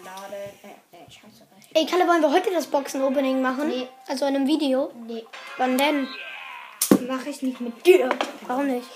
Anlade. 0.05 0.37
Äh, 0.63 0.97
äh, 0.97 1.11
scheiße. 1.11 1.47
Ey, 1.73 1.87
Kalle, 1.87 2.07
wollen 2.07 2.21
wir 2.21 2.31
heute 2.31 2.51
das 2.53 2.67
Boxen-Opening 2.67 3.41
machen? 3.41 3.69
Nee. 3.69 3.89
Also 4.07 4.27
in 4.27 4.37
einem 4.37 4.47
Video? 4.47 4.93
Nee. 5.07 5.25
Wann 5.57 5.79
denn? 5.79 6.09
Mache 7.09 7.31
ich 7.31 7.43
nicht 7.43 7.61
mit 7.61 7.87
dir. 7.87 8.11
Warum 8.47 8.67
nicht? 8.67 8.87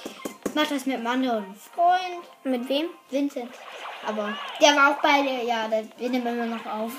Ich 0.44 0.54
mach 0.54 0.66
das 0.66 0.86
mit 0.86 0.96
einem 0.96 1.06
anderen 1.06 1.54
Freund. 1.54 2.24
Mit 2.44 2.68
wem? 2.68 2.88
Vincent. 3.10 3.52
Aber 4.06 4.36
der 4.60 4.76
war 4.76 4.92
auch 4.92 5.02
bei 5.02 5.22
der. 5.22 5.44
Ja, 5.44 5.68
der 5.68 5.84
wir 5.96 6.10
nehmen 6.10 6.36
wir 6.36 6.46
noch 6.46 6.66
auf. 6.66 6.92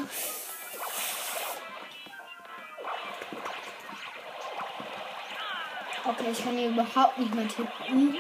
Okay, 6.06 6.32
ich 6.32 6.44
kann 6.44 6.58
hier 6.58 6.70
überhaupt 6.70 7.18
nicht 7.20 7.34
mehr 7.36 7.48
tippen. 7.48 8.18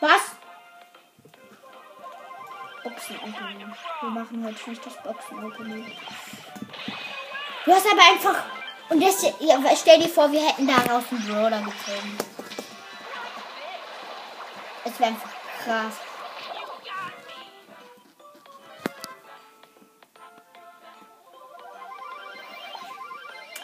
Was? 0.00 0.35
Boxen-Opening. 2.88 3.74
Wir 4.00 4.10
machen 4.10 4.44
heute 4.44 4.70
nicht 4.70 4.86
das 4.86 5.02
Boxen-Opening. 5.02 5.92
Du 7.64 7.72
hast 7.72 7.86
aber 7.90 8.02
einfach. 8.12 8.44
Und 8.88 9.02
das, 9.02 9.22
ja, 9.40 9.58
stell 9.74 9.98
dir 9.98 10.08
vor, 10.08 10.30
wir 10.30 10.40
hätten 10.40 10.68
daraus 10.68 11.02
einen 11.10 11.26
Brawler 11.26 11.58
gezogen. 11.58 12.16
Das 14.84 15.00
wäre 15.00 15.10
einfach 15.10 15.30
krass. 15.64 15.94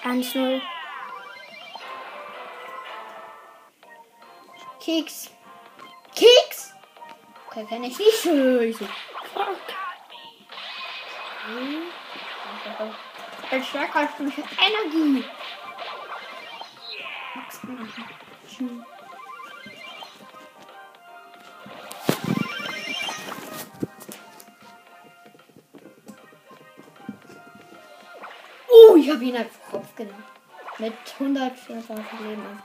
Eins 0.02 0.34
null. 0.34 0.60
Keks. 4.80 5.30
Keks? 6.12 6.74
Okay, 7.46 7.64
kann 7.68 7.84
ich 7.84 7.96
nicht. 7.96 8.88
Fuck. 9.44 9.58
Ich 13.50 13.68
stärker 13.68 13.98
als 13.98 14.18
mich 14.18 14.34
Energie. 14.38 15.24
Oh, 28.68 28.96
ich 28.96 29.10
habe 29.10 29.24
ihn 29.24 29.36
einfach 29.36 29.70
Kopf 29.70 29.94
genommen. 29.96 30.24
Mit 30.78 30.94
124 31.18 32.20
Leben 32.20 32.62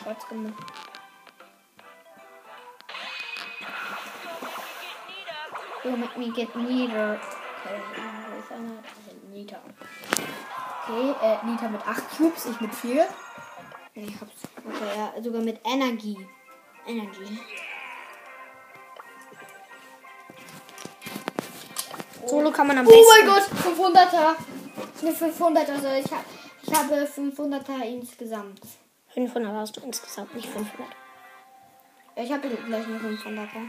schwarz 0.00 0.28
gemacht. 0.28 0.81
You 5.84 5.96
make 5.96 6.16
me 6.16 6.30
get 6.30 6.54
einer? 6.54 7.18
Nita. 9.32 9.56
Okay, 10.84 11.14
äh, 11.22 11.44
Nita 11.46 11.68
mit 11.68 11.80
8 11.86 12.16
Cubes, 12.16 12.46
ich 12.46 12.60
mit 12.60 12.74
4. 12.74 13.06
Ich 13.94 14.20
hab's. 14.20 14.32
Okay, 14.64 14.96
ja, 14.96 15.22
sogar 15.22 15.42
mit 15.42 15.60
Energie. 15.64 16.18
Energy. 16.86 17.38
Solo 22.26 22.50
kann 22.52 22.66
man 22.68 22.78
am 22.78 22.86
Oh 22.86 22.90
besten. 22.90 23.26
mein 23.26 23.26
Gott, 23.26 23.96
500er. 23.98 24.36
Eine 25.02 25.12
500er, 25.12 25.72
also 25.72 25.88
ich, 25.88 26.12
hab, 26.12 26.24
ich 26.62 26.72
habe 26.74 26.94
500er 27.04 27.82
insgesamt. 27.84 28.60
500 29.14 29.52
hast 29.52 29.76
du 29.76 29.80
insgesamt, 29.80 30.34
nicht 30.34 30.48
500. 30.48 30.88
Ich 32.16 32.32
habe 32.32 32.48
gleich 32.48 32.86
eine 32.86 32.98
500er. 32.98 33.68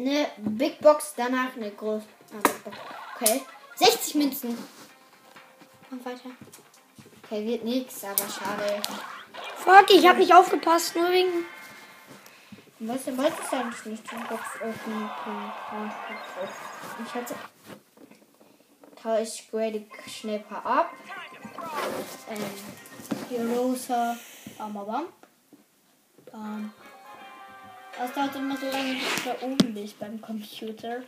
Eine 0.00 0.28
Big 0.38 0.80
Box, 0.80 1.12
danach 1.14 1.54
eine 1.56 1.70
große. 1.72 2.06
Ah. 2.32 2.70
Okay. 3.16 3.42
60 3.74 4.14
Münzen. 4.14 4.56
Und 5.90 6.04
weiter. 6.06 6.30
Okay, 7.22 7.46
wird 7.46 7.64
nichts, 7.64 8.02
aber 8.04 8.16
schade. 8.16 8.80
Fuck, 9.56 9.90
ich 9.90 10.08
hab 10.08 10.16
nicht 10.16 10.32
aufgepasst, 10.32 10.96
nur 10.96 11.10
wegen. 11.10 11.44
Was 12.78 13.04
du 13.04 13.18
wolltest 13.18 13.52
ja 13.52 13.62
nicht 13.62 13.84
nicht 13.84 14.10
die 14.10 14.14
Box 14.14 14.42
öffnen. 14.62 15.10
Ich 17.04 17.14
hatte. 17.14 17.34
Ich 19.22 19.50
grade 19.50 19.86
schnell 20.08 20.36
ein 20.36 20.44
paar 20.44 20.64
ab. 20.64 20.94
Ähm, 22.30 22.38
hier 23.28 23.50
rosa. 23.50 24.16
Bam, 24.56 24.72
bam, 24.72 24.86
bam. 24.86 25.04
Bam. 26.32 26.72
Das 28.00 28.14
dauert 28.14 28.34
immer 28.34 28.56
so 28.56 28.64
lange, 28.64 28.94
bis 28.94 29.24
du 29.24 29.28
da 29.28 29.46
oben 29.46 29.74
bist 29.74 29.98
beim 29.98 30.18
Computer. 30.22 31.02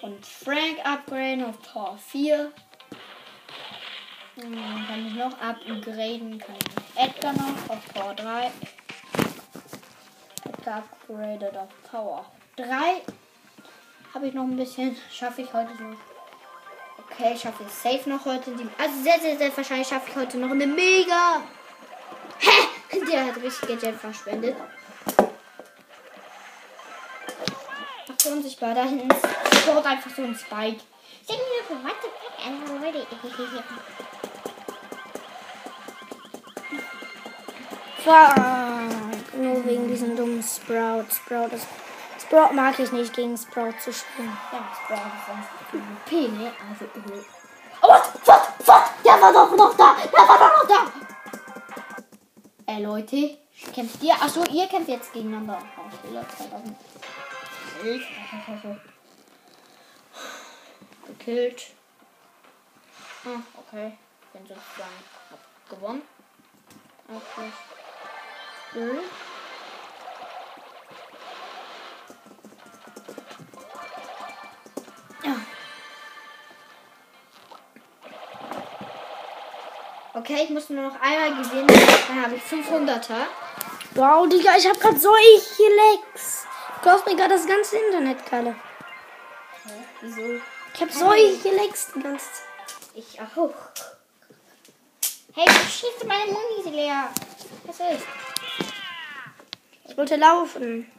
Und 0.00 0.24
Frank 0.24 0.78
upgraden 0.82 1.44
auf 1.44 1.60
Power 1.60 1.98
4. 1.98 2.50
Hm, 4.36 4.86
kann 4.88 5.06
ich 5.06 5.12
noch 5.12 5.38
upgraden? 5.38 6.38
Kann 6.38 6.56
ich 6.56 7.02
Edgar 7.02 7.34
noch 7.34 7.68
auf 7.68 7.92
Power 7.92 8.14
3. 8.14 8.50
Edgar 10.46 10.78
upgraded 10.78 11.56
auf 11.58 11.68
Power 11.90 12.24
3. 12.56 13.02
Habe 14.14 14.28
ich 14.28 14.32
noch 14.32 14.44
ein 14.44 14.56
bisschen. 14.56 14.96
Schaffe 15.12 15.42
ich 15.42 15.52
heute 15.52 15.74
noch. 15.74 15.98
Okay, 16.96 17.36
schaffe 17.36 17.64
ich 17.64 17.70
safe 17.70 18.08
noch 18.08 18.24
heute. 18.24 18.50
Die, 18.52 18.66
also 18.78 19.02
sehr, 19.02 19.20
sehr, 19.20 19.36
sehr 19.36 19.54
wahrscheinlich 19.54 19.88
schaffe 19.88 20.08
ich 20.08 20.16
heute 20.16 20.38
noch 20.38 20.52
eine 20.52 20.66
Mega. 20.66 21.42
Hä? 22.38 23.00
Der 23.12 23.26
hat 23.26 23.42
richtig 23.42 23.78
Geld 23.78 23.96
verschwendet. 23.96 24.56
Unsichtbar. 28.34 28.74
Da 28.74 28.82
hinten 28.82 29.08
sport 29.62 29.86
einfach 29.86 30.10
so 30.10 30.22
ein 30.22 30.34
Spike. 30.34 30.80
Me 31.28 31.36
for 31.66 31.76
what 31.82 31.94
the 32.02 32.08
fuck. 38.04 38.36
Nur 39.36 39.64
wegen 39.64 39.88
diesem 39.88 40.16
dummen 40.16 40.42
Sprout. 40.42 41.06
Sprout 41.10 41.54
ist. 41.54 41.66
Sprout 42.20 42.52
mag 42.54 42.78
ich 42.78 42.92
nicht, 42.92 43.12
gegen 43.14 43.36
Sprout 43.36 43.74
zu 43.82 43.92
spielen. 43.92 44.30
Ja, 44.52 44.60
Sprout 44.84 44.96
ist 44.96 45.26
sonst 45.26 45.48
P, 46.06 46.28
ne? 46.28 46.52
Also, 46.70 46.84
äh. 46.84 47.24
Oh, 47.82 47.88
was? 47.88 48.12
Fuck, 48.22 48.42
fuck! 48.60 48.84
Der 49.04 49.20
war 49.20 49.32
doch 49.32 49.50
noch 49.56 49.76
da! 49.76 49.96
Der 50.04 50.28
war 50.28 50.38
doch 50.38 50.62
noch 50.62 50.68
da! 50.68 50.86
Äh, 52.72 52.80
Leute, 52.82 53.36
kämpft 53.74 54.00
ihr? 54.02 54.14
Achso, 54.14 54.44
ihr 54.50 54.68
kämpft 54.68 54.88
jetzt 54.88 55.12
gegeneinander. 55.12 55.58
Ausspieler 55.76 56.24
2011. 57.80 58.80
Gekillt. 61.06 61.62
Ah, 63.24 63.40
okay. 63.58 63.98
Bin 64.32 64.42
sozusagen 64.42 65.04
hab 65.30 65.68
gewonnen. 65.68 66.02
Okay. 67.08 67.52
Mhm. 68.74 69.00
Ja. 75.22 75.36
Okay, 80.14 80.42
ich 80.44 80.50
muss 80.50 80.70
nur 80.70 80.82
noch 80.82 81.00
einmal 81.00 81.30
gewinnen. 81.42 81.66
Dann 82.08 82.22
habe 82.22 82.36
ich 82.36 82.42
500er. 82.42 83.26
Wow, 83.94 84.28
Digga, 84.28 84.56
ich 84.56 84.66
hab 84.66 84.80
grad 84.80 85.00
solche 85.00 85.62
Lecks. 85.62 86.43
Du 86.84 86.90
kaufst 86.90 87.06
mir 87.06 87.16
gerade 87.16 87.32
das 87.32 87.46
ganze 87.46 87.78
Internet, 87.78 88.26
Kalle. 88.26 88.54
Wieso? 90.02 90.20
Ich 90.74 90.80
hab 90.82 90.90
solche 90.90 91.48
Lecks 91.48 91.92
die 91.94 92.00
ganze 92.02 92.26
Zeit. 92.26 92.44
Ich 92.94 93.18
auch. 93.18 93.54
Hey, 95.34 95.46
du 95.46 95.52
schießt 95.52 96.04
meine 96.06 96.32
Munis 96.32 96.66
leer. 96.66 97.08
Was 97.64 97.80
ist? 97.80 98.06
Ich 99.88 99.96
wollte 99.96 100.16
laufen. 100.16 100.92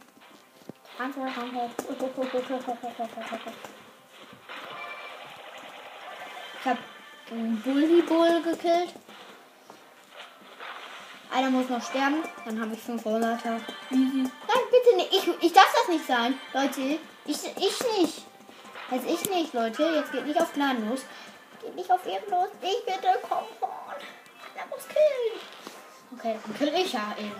Ich 6.59 6.65
hab 6.65 6.77
einen 7.29 7.61
Bully 7.61 8.01
Bull 8.01 8.41
gekillt. 8.41 8.89
Einer 11.33 11.49
muss 11.49 11.69
noch 11.69 11.81
sterben. 11.83 12.23
Dann 12.45 12.61
habe 12.61 12.73
ich 12.73 12.79
500er. 12.79 13.59
Easy. 13.91 14.23
Nein, 14.23 14.63
bitte 14.71 14.95
nicht. 14.95 15.11
Ich, 15.13 15.27
ich 15.45 15.53
darf 15.53 15.73
das 15.73 15.87
nicht 15.89 16.05
sein. 16.07 16.33
Leute, 16.53 16.81
ich, 17.25 17.37
ich 17.45 17.99
nicht. 17.99 18.23
Also 18.91 19.05
ich 19.07 19.29
nicht, 19.29 19.53
Leute. 19.53 19.83
Jetzt 19.95 20.11
geht 20.11 20.25
nicht 20.25 20.39
auf 20.39 20.53
Gnaden 20.53 20.89
los. 20.89 21.01
Geht 21.61 21.75
nicht 21.75 21.91
auf 21.91 22.05
eben 22.05 22.29
los. 22.29 22.47
Ich 22.61 22.85
bitte, 22.85 23.07
komm 23.27 23.39
on. 23.61 23.69
Der 24.55 24.65
muss 24.67 24.87
killen. 24.87 25.39
Okay, 26.17 26.39
dann 26.45 26.57
kill 26.57 26.73
ich 26.85 26.93
ja 26.93 27.15
eben. 27.19 27.31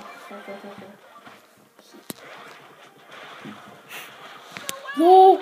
So. 4.97 5.39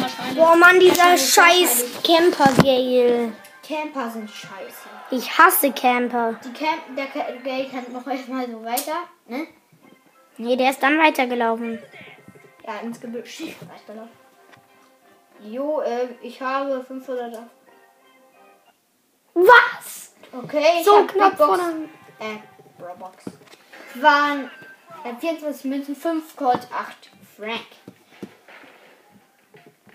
Wahrscheinlich- 0.00 0.36
Boah, 0.36 0.56
Mann, 0.56 0.80
dieser 0.80 1.16
scheiß 1.18 1.84
Camper-Gale. 2.04 3.32
Camper 3.62 4.10
sind 4.10 4.30
scheiße. 4.30 4.88
Ich 5.10 5.38
hasse 5.38 5.72
Camper. 5.72 6.34
Die 6.44 6.52
Camp, 6.52 6.82
der 6.96 7.06
Gay 7.38 7.68
kann 7.68 7.92
noch 7.92 8.06
erstmal 8.06 8.50
so 8.50 8.64
weiter, 8.64 9.08
ne? 9.26 9.46
Nee, 10.38 10.56
der 10.56 10.70
ist 10.70 10.82
dann 10.82 10.98
weitergelaufen. 10.98 11.78
Ja, 12.66 12.78
ins 12.78 13.00
Gebüsch. 13.00 13.40
Weiterlaufen. 13.60 14.22
Jo, 15.44 15.80
äh, 15.80 16.08
ich 16.22 16.40
habe 16.40 16.82
500. 16.82 17.42
Was? 19.34 20.14
Okay, 20.32 20.64
ich 20.78 20.84
So 20.84 21.04
knapp 21.06 21.36
Box, 21.36 21.58
dem... 21.58 21.84
Äh, 22.18 22.38
Roblox. 22.82 23.24
Waren 23.96 24.50
äh, 25.04 25.14
24 25.18 25.64
Münzen, 25.64 25.96
5 25.96 26.36
Colt, 26.36 26.68
8 26.72 27.10
Frank. 27.36 27.66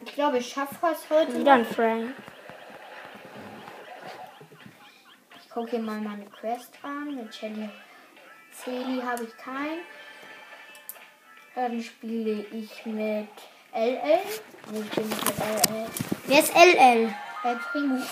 Ich 0.05 0.13
glaube, 0.13 0.39
ich 0.39 0.47
schaffe 0.47 0.75
es 0.91 1.09
heute. 1.09 1.37
Wieder 1.39 1.53
ein 1.53 1.65
Frank. 1.65 2.13
Ich 5.39 5.46
gucke 5.57 5.71
hier 5.71 5.79
mal 5.79 5.99
meine 5.99 6.25
Quest 6.25 6.77
an. 6.83 7.15
Mit 7.15 7.33
Shelly 7.33 7.67
Celi 8.53 9.01
habe 9.01 9.23
ich 9.23 9.35
keinen. 9.37 9.81
Dann 11.55 11.81
spiele 11.81 12.45
ich 12.51 12.85
mit 12.85 13.27
LL. 13.73 14.19
Nee, 14.71 14.81
ich 14.81 14.89
bin 14.91 15.09
mit 15.09 15.39
LL. 15.39 15.87
Wer 16.27 16.39
ist 16.39 16.53
LL? 16.53 17.11
Äh, 17.43 17.55
Primo. 17.71 18.03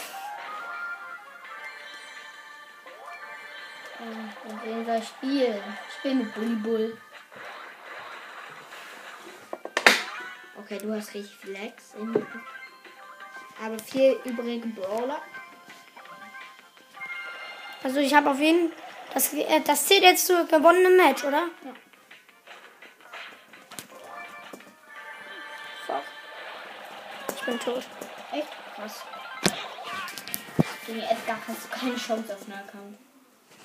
Ähm, 4.02 4.30
Und 4.50 4.66
wen 4.66 4.86
soll 4.88 4.98
ich 4.98 5.08
spielen? 5.08 5.64
Ich 5.88 5.94
spiele 6.00 6.16
mit 6.16 6.34
Bully 6.34 6.56
Bull. 6.56 6.98
Okay, 10.58 10.80
du 10.80 10.92
hast 10.96 11.14
richtig 11.14 11.36
Flex. 11.36 11.94
Aber 13.64 13.78
vier 13.78 14.18
übrige 14.26 14.68
Brawler. 14.70 15.22
Also 17.86 18.00
ich 18.00 18.16
habe 18.16 18.32
auf 18.32 18.40
jeden 18.40 18.72
das, 19.14 19.32
äh, 19.34 19.62
das 19.62 19.86
zählt 19.86 20.02
jetzt 20.02 20.26
zu 20.26 20.44
gewonnenem 20.48 20.98
Match, 20.98 21.24
oder? 21.24 21.44
Ja. 21.64 21.74
Fuck. 25.86 26.04
Ich 27.36 27.46
bin 27.46 27.60
tot. 27.60 27.84
Echt? 28.32 28.48
Krass. 28.76 29.04
Gegen 30.88 31.00
Edgar 31.00 31.38
hast 31.48 31.66
du 31.66 31.80
keine 31.80 31.96
Chance 31.96 32.34
auf 32.34 32.48
Nahkampf. 32.48 32.98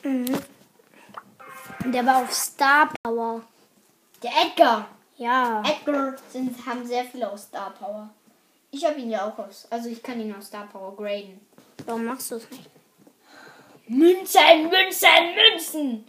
Mhm. 0.02 1.90
Der 1.90 2.04
war 2.04 2.22
auf 2.22 2.32
Star 2.34 2.92
Power. 3.02 3.40
Der 4.22 4.32
Edgar! 4.32 4.86
Ja. 5.16 5.62
Edgar 5.62 6.14
sind, 6.28 6.66
haben 6.66 6.86
sehr 6.86 7.06
viele 7.06 7.30
aus 7.30 7.44
Star 7.44 7.70
Power. 7.70 8.10
Ich 8.70 8.84
habe 8.84 9.00
ihn 9.00 9.10
ja 9.10 9.24
auch 9.24 9.38
aus. 9.38 9.66
Also 9.70 9.88
ich 9.88 10.02
kann 10.02 10.20
ihn 10.20 10.34
aus 10.34 10.48
Star 10.48 10.66
Power 10.66 10.94
graden. 10.94 11.40
Warum 11.86 12.04
machst 12.04 12.30
du 12.30 12.34
es 12.34 12.50
nicht? 12.50 12.79
Münzen, 13.92 14.70
Münzen, 14.70 15.34
Münzen! 15.34 16.04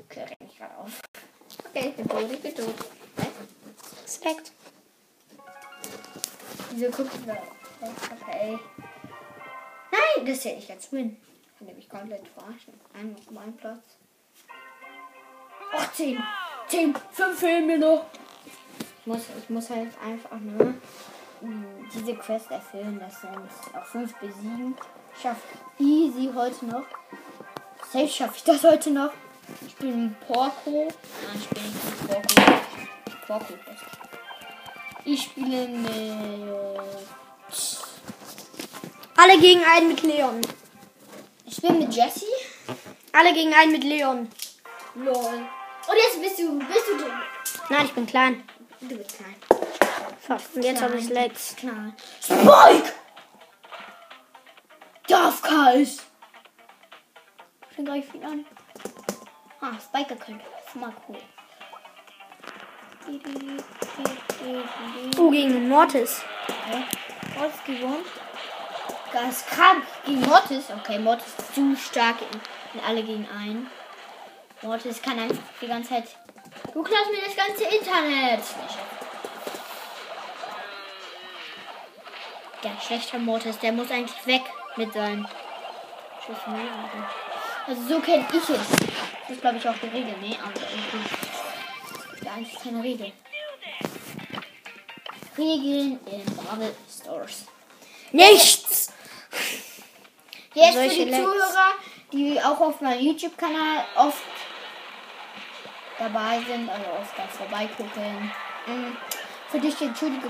Okay, 0.00 0.24
renn 0.24 0.48
ich 0.48 0.58
gerade 0.58 0.76
auf. 0.76 1.00
Okay, 1.68 1.90
ich 1.90 1.94
bin 1.94 2.08
tot, 2.08 2.32
ich 2.32 2.40
bin 2.40 2.52
tot. 2.52 2.74
Respekt. 4.02 4.50
Wieso 6.72 6.90
gucken 6.90 7.26
wir? 7.26 7.40
Okay. 7.80 8.58
Nein, 9.92 10.26
das 10.26 10.44
hätte 10.44 10.58
ich 10.58 10.66
jetzt 10.66 10.92
win. 10.92 11.16
Kann 11.56 11.68
nämlich 11.68 11.88
komplett 11.88 12.26
verarschen. 12.26 12.74
Einmal 12.92 13.14
auf 13.16 13.30
meinen 13.30 13.56
Platz. 13.56 13.84
18. 15.72 16.20
10, 16.66 16.94
5 17.12 17.38
fehlen 17.38 17.66
mir 17.68 17.78
noch. 17.78 18.06
Ich 18.98 19.06
muss, 19.06 19.22
ich 19.38 19.48
muss 19.48 19.70
halt 19.70 19.96
einfach 20.04 20.40
nur 20.40 20.74
diese 21.94 22.16
Quest 22.16 22.50
erfüllen. 22.50 22.98
Das 22.98 23.20
sind 23.20 23.76
auch 23.76 23.86
5 23.86 24.12
besiegen. 24.18 24.76
Schafft 25.22 25.42
easy 25.78 26.30
heute 26.34 26.66
noch. 26.66 26.84
Safe 27.92 28.08
schaffe 28.08 28.34
ich 28.36 28.44
das 28.44 28.62
heute 28.64 28.90
noch. 28.90 29.10
Ich 29.66 29.74
bin 29.76 30.14
Porco. 30.26 30.88
Nein, 30.88 31.40
ich 31.40 31.48
bin 31.48 31.62
nicht 31.62 32.06
Porco. 32.06 32.52
Porco 33.26 33.54
ist 33.54 33.84
Ich 35.04 35.22
spiele 35.22 35.68
mit. 35.68 35.90
Alle 39.16 39.38
gegen 39.38 39.62
einen 39.64 39.88
mit 39.88 40.02
Leon. 40.02 40.40
Ich 41.46 41.56
spiele 41.56 41.74
mit 41.74 41.92
Jesse. 41.94 42.26
Alle 43.12 43.34
gegen 43.34 43.52
einen 43.52 43.72
mit 43.72 43.84
Leon. 43.84 44.28
Lol. 44.94 45.14
Und 45.14 45.96
jetzt 45.96 46.22
bist 46.22 46.38
du, 46.38 46.58
bist 46.58 46.86
du 46.88 46.98
drin. 46.98 47.12
Nein, 47.68 47.86
ich 47.86 47.92
bin 47.92 48.06
klein. 48.06 48.44
Du 48.80 48.96
bist 48.96 49.16
klein. 49.16 49.34
Fuck, 50.20 50.40
und 50.54 50.64
jetzt 50.64 50.80
habe 50.80 50.96
ich 50.96 51.08
Legs. 51.08 51.56
Klein. 51.56 51.94
Spike! 52.22 52.92
Darf 55.20 55.42
Kais! 55.42 56.06
Dann 57.76 57.84
greife 57.84 58.08
ich 58.08 58.14
ihn 58.14 58.24
an. 58.24 58.46
Ah, 59.60 59.78
Spike 59.78 60.16
gekillt. 60.16 60.40
Das 60.40 60.68
ist 60.68 60.76
mal 60.76 60.94
cool. 61.06 61.18
Oh, 65.18 65.30
gegen 65.30 65.52
den 65.52 65.68
Mortis. 65.68 66.22
Okay. 66.48 66.84
Mortis 67.38 67.64
gewonnen. 67.66 68.04
Das 69.12 69.28
ist 69.28 69.46
krank 69.48 69.84
gegen 70.06 70.22
Mortis. 70.22 70.64
Okay, 70.70 70.98
Mortis 70.98 71.26
ist 71.36 71.54
zu 71.54 71.76
stark 71.76 72.16
in, 72.22 72.80
in 72.80 72.86
alle 72.86 73.02
gegen 73.02 73.28
einen. 73.28 73.70
Mortis 74.62 75.02
kann 75.02 75.18
einfach 75.18 75.44
die 75.60 75.66
ganze 75.66 75.90
Zeit. 75.90 76.08
Du 76.72 76.82
klaust 76.82 77.10
mir 77.10 77.20
das 77.26 77.36
ganze 77.36 77.64
Internet. 77.64 78.42
Der 82.64 82.80
schlechter 82.80 83.18
Mortis, 83.18 83.58
der 83.58 83.72
muss 83.72 83.90
eigentlich 83.90 84.26
weg 84.26 84.44
mit 84.76 84.92
seinen 84.92 85.26
Schüssen. 86.24 86.68
Also 87.66 87.82
so 87.88 88.00
kenne 88.00 88.26
ich 88.32 88.36
es. 88.36 88.46
Das 88.48 89.30
ist 89.30 89.40
glaube 89.40 89.56
ich 89.58 89.68
auch 89.68 89.74
die 89.82 89.88
Regel. 89.88 90.14
Nee, 90.20 90.36
aber 90.42 90.60
irgendwie. 90.60 92.24
Da 92.24 92.32
eigentlich 92.32 92.58
keine 92.58 92.82
Regel. 92.82 93.12
Regeln 95.38 95.98
in 96.06 96.44
Marvel 96.44 96.74
Stores. 96.88 97.46
Nichts! 98.12 98.92
Jetzt 100.52 100.76
für 100.76 100.88
die 100.88 101.10
Zuhörer, 101.10 101.72
die 102.12 102.40
auch 102.40 102.60
auf 102.60 102.80
meinem 102.80 103.00
YouTube-Kanal 103.00 103.84
oft 103.94 104.22
dabei 105.98 106.40
sind, 106.46 106.68
also 106.68 106.84
oft 107.00 107.16
da 107.16 107.28
vorbeigucken. 107.28 108.32
Mhm. 108.66 108.96
Für 109.48 109.60
dich 109.60 109.80
entschuldige, 109.80 110.28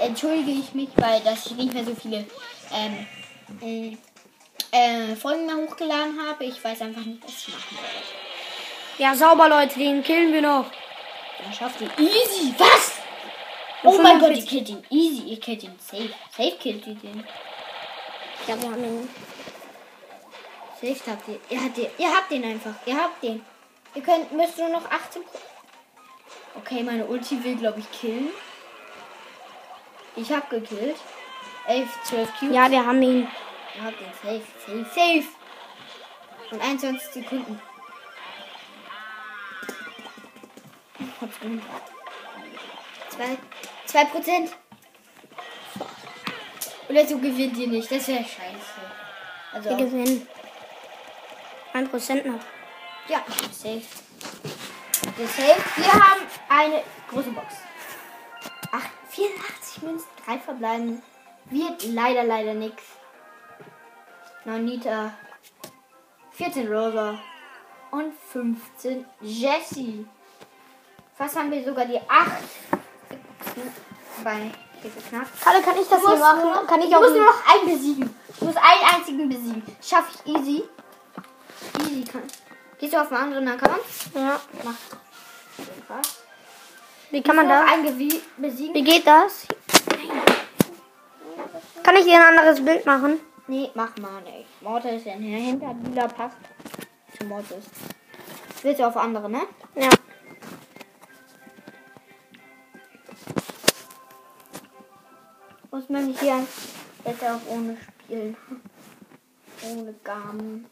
entschuldige 0.00 0.50
ich 0.52 0.74
mich, 0.74 0.88
weil 0.96 1.20
dass 1.20 1.46
ich 1.46 1.56
nicht 1.56 1.72
mehr 1.72 1.84
so 1.84 1.94
viele 1.94 2.26
ähm, 2.72 3.06
äh, 3.60 5.16
Folgen 5.16 5.46
mehr 5.46 5.56
hochgeladen 5.56 6.18
habe. 6.26 6.44
Ich 6.44 6.62
weiß 6.62 6.80
einfach 6.82 7.04
nicht, 7.04 7.22
was 7.24 7.48
ich 7.48 7.54
machen 7.54 7.76
soll. 7.76 9.04
Ja, 9.04 9.14
sauber, 9.14 9.48
Leute, 9.48 9.78
den 9.78 10.02
killen 10.02 10.32
wir 10.32 10.42
noch. 10.42 10.66
Dann 11.42 11.52
schafft 11.52 11.80
ihr 11.80 11.90
easy. 11.98 12.54
Was? 12.58 12.92
Oh 13.84 13.98
mein 14.00 14.18
Gott, 14.20 14.36
ihr 14.36 14.44
killt 14.44 14.68
ihn 14.68 14.84
easy. 14.90 15.22
Ihr 15.28 15.40
killt 15.40 15.62
ihn 15.64 15.78
safe. 15.78 16.10
Safe 16.36 16.56
killt 16.58 16.86
ihr 16.86 16.94
den. 16.94 17.24
Ja, 18.46 18.60
wir 18.60 18.70
haben 18.70 18.84
ihn. 18.84 19.08
Safe 20.80 21.10
habt 21.10 21.28
ihr. 21.28 21.40
Ihr 21.48 21.64
habt, 21.64 21.76
den. 21.76 21.86
ihr 21.98 22.08
habt 22.08 22.30
den 22.30 22.44
einfach. 22.44 22.74
Ihr 22.86 22.96
habt 22.96 23.22
den. 23.22 23.44
Ihr 23.94 24.02
könnt, 24.02 24.32
müsst 24.32 24.58
nur 24.58 24.68
noch 24.68 24.84
18. 24.90 25.22
Okay, 26.54 26.82
meine 26.82 27.06
Ulti 27.06 27.42
will, 27.42 27.56
glaube 27.56 27.80
ich, 27.80 28.00
killen. 28.00 28.30
Ich 30.16 30.30
hab 30.30 30.48
gekillt. 30.50 30.96
11, 31.66 31.88
12 32.04 32.38
Cubes. 32.38 32.54
Ja, 32.54 32.70
wir 32.70 32.84
haben 32.84 33.02
ihn. 33.02 33.28
Ihr 33.76 33.84
habt 33.84 34.00
den 34.00 34.12
safe, 34.22 34.42
safe, 34.66 34.86
safe. 34.94 35.28
Und 36.50 36.60
21 36.60 37.08
Sekunden. 37.08 37.60
Zwei, 43.08 43.38
zwei 43.86 44.04
Prozent. 44.06 44.50
Oder 46.88 47.06
so 47.06 47.18
gewinnt 47.18 47.56
ihr 47.56 47.68
nicht. 47.68 47.90
Das 47.90 48.08
wäre 48.08 48.22
scheiße. 48.22 48.82
Also 49.52 49.70
wir 49.70 49.76
gewinnen. 49.76 50.26
Ein 51.72 51.88
Prozent 51.88 52.26
noch. 52.26 52.40
Ja, 53.08 53.24
safe. 53.50 53.82
Wir 55.16 55.26
safe. 55.26 55.62
Wir 55.76 55.92
haben 55.92 56.22
eine 56.48 56.82
große 57.08 57.30
Box. 57.30 57.54
Ach, 58.72 58.88
84 59.10 59.82
Münzen, 59.82 60.08
drei 60.24 60.38
verbleiben. 60.38 61.02
Wird 61.52 61.84
leider, 61.92 62.24
leider 62.24 62.54
nichts. 62.54 62.82
Nonita. 64.46 65.12
14 66.32 66.72
Rosa. 66.72 67.18
Und 67.90 68.14
15 68.32 69.04
Jessie. 69.20 70.06
Fast 71.14 71.36
haben 71.36 71.50
wir 71.50 71.62
sogar 71.62 71.84
die 71.84 72.00
8 72.00 72.08
bei 74.24 74.50
geknackt. 74.82 75.30
Hallo, 75.44 75.62
kann 75.62 75.76
ich 75.78 75.88
das 75.88 76.00
hier 76.00 76.16
machen? 76.16 76.66
Kann 76.66 76.80
ich, 76.80 76.86
ich 76.86 76.98
muss 76.98 77.10
nur 77.10 77.26
noch 77.26 77.42
einen 77.52 77.66
besiegen. 77.70 78.14
Ich 78.34 78.40
muss 78.40 78.56
einen 78.56 78.94
einzigen 78.94 79.28
besiegen. 79.28 79.62
Schaffe 79.82 80.10
ich 80.24 80.34
easy. 80.34 80.64
Easy 81.80 82.04
kann. 82.10 82.22
Gehst 82.78 82.94
du 82.94 83.00
auf 83.00 83.12
einen 83.12 83.24
anderen 83.24 83.48
Account? 83.48 83.82
Ja. 84.14 84.40
Mach. 84.64 86.00
Wie 87.10 87.22
kann 87.22 87.36
man 87.36 87.46
da 87.46 87.66
besiegen? 88.38 88.74
Wie 88.74 88.82
geht 88.82 89.06
das? 89.06 89.46
Kann 91.82 91.96
ich 91.96 92.04
dir 92.04 92.16
ein 92.16 92.38
anderes 92.38 92.64
Bild 92.64 92.86
machen? 92.86 93.20
Nee, 93.48 93.70
mach 93.74 93.96
mal 93.98 94.22
nicht. 94.22 94.62
Mortis 94.62 95.04
in 95.04 95.20
hinter 95.20 95.74
lila 95.82 96.06
passt 96.06 96.36
zu 97.18 97.26
Mortis. 97.26 97.64
Willst 98.62 98.80
du 98.80 98.86
auf 98.86 98.96
andere, 98.96 99.28
ne? 99.28 99.42
Ja. 99.74 99.90
Muss 105.70 105.88
man 105.88 106.06
nicht 106.06 106.20
hier 106.20 106.46
jetzt 107.04 107.24
auch 107.24 107.40
ohne 107.48 107.76
spielen. 108.04 108.36
Ohne 109.68 109.94
Gaben. 110.04 110.66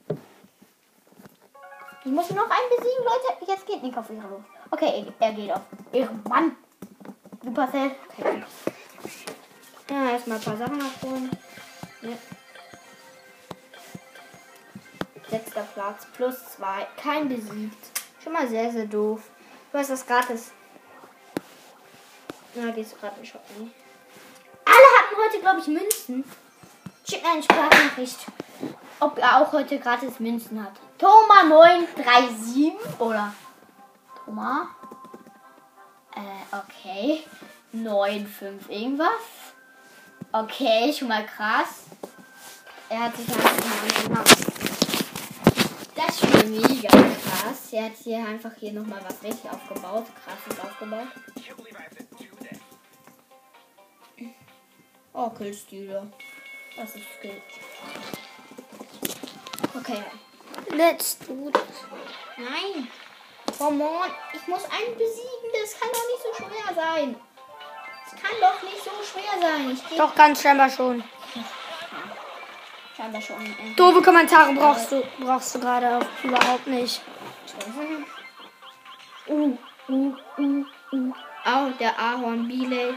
Ich 2.04 2.12
muss 2.12 2.30
noch 2.30 2.48
einen 2.48 2.70
besiegen, 2.76 3.04
Leute. 3.04 3.52
Jetzt 3.52 3.66
geht 3.66 3.82
Nick 3.82 3.96
auf 3.96 4.08
ihre 4.10 4.28
Luft. 4.28 4.44
Okay, 4.70 5.04
er 5.18 5.32
geht 5.32 5.52
auf 5.52 5.62
Mann. 6.28 6.56
Supercell. 7.42 7.90
Okay. 8.16 8.42
Ja, 9.90 10.10
erstmal 10.10 10.38
ein 10.38 10.44
paar 10.44 10.56
Sachen 10.56 10.80
abholen. 10.80 11.30
Ja. 12.02 12.16
Letzter 15.30 15.62
Platz. 15.74 16.06
Plus 16.14 16.36
zwei. 16.54 16.86
Kein 16.96 17.28
besiegt. 17.28 18.00
Schon 18.22 18.32
mal 18.32 18.48
sehr, 18.48 18.70
sehr 18.70 18.86
doof. 18.86 19.20
Du 19.72 19.78
hast 19.78 19.90
das 19.90 20.06
gratis. 20.06 20.52
Na, 22.54 22.70
gehst 22.70 22.92
du 22.92 22.96
gerade 22.98 23.18
in 23.18 23.26
Shop 23.26 23.42
nicht. 23.58 23.74
Alle 24.64 24.76
hatten 24.76 25.16
heute, 25.16 25.40
glaube 25.40 25.60
ich, 25.60 25.66
Münzen. 25.66 26.24
Schick 27.08 27.22
mir 27.22 27.32
eine 27.32 27.42
Sprachnachricht, 27.42 28.18
ob 29.00 29.18
er 29.18 29.40
auch 29.40 29.52
heute 29.52 29.80
gratis 29.80 30.20
Münzen 30.20 30.62
hat. 30.62 30.72
Thomas 30.98 31.44
937 31.48 33.00
oder 33.00 33.34
Thomas. 34.24 34.68
Äh, 36.14 36.56
okay. 36.56 37.24
95 37.72 38.68
irgendwas. 38.68 39.39
Okay, 40.32 40.92
schon 40.96 41.08
mal 41.08 41.26
krass. 41.26 41.86
Er 42.88 43.00
hat 43.04 43.16
sich 43.16 43.28
einfach 43.28 44.08
mal 44.10 44.24
Das 45.96 46.08
ist 46.08 46.20
schon 46.20 46.50
mega 46.52 46.88
krass. 46.88 47.72
Er 47.72 47.86
hat 47.86 47.96
hier 48.02 48.24
einfach 48.24 48.52
hier 48.56 48.72
nochmal 48.72 49.00
was 49.04 49.20
richtig 49.24 49.50
aufgebaut. 49.50 50.06
Krasses 50.24 50.60
aufgebaut. 50.60 51.08
Oh, 55.12 55.30
Killstühle. 55.30 56.12
Das 56.76 56.94
ist 56.94 57.06
Skill. 57.18 57.42
Okay. 59.76 60.04
Let's 60.76 61.18
do 61.18 61.50
this. 61.50 61.62
Nein. 62.38 62.86
Come 63.58 63.82
on. 63.82 64.10
Ich 64.32 64.46
muss 64.46 64.62
einen 64.64 64.96
besiegen. 64.96 65.50
Das 65.60 65.80
kann 65.80 65.90
doch 65.92 66.06
nicht 66.06 66.22
so 66.22 66.44
schwer 66.44 66.74
sein. 66.74 67.16
Das 68.10 68.20
kann 68.22 68.40
doch 68.40 68.62
nicht 68.62 68.82
so 68.82 68.90
schwer 69.04 69.40
sein. 69.40 69.80
Doch, 69.96 70.14
ganz 70.14 70.42
scheinbar 70.42 70.70
schon. 70.70 71.04
Scheinbar 72.96 73.22
schon. 73.22 73.46
Äh, 73.46 73.74
Doofe 73.76 74.02
Kommentare 74.02 74.52
brauchst 74.52 74.92
du, 74.92 75.02
brauchst 75.20 75.54
du 75.54 75.60
gerade 75.60 75.98
auch 75.98 76.24
überhaupt 76.24 76.66
nicht. 76.66 77.00
Uh, 79.28 79.56
uh, 79.88 80.14
uh, 80.38 80.64
uh. 80.92 81.12
Au, 81.44 81.70
der 81.78 81.98
Ahorn 81.98 82.48
Biley. 82.48 82.94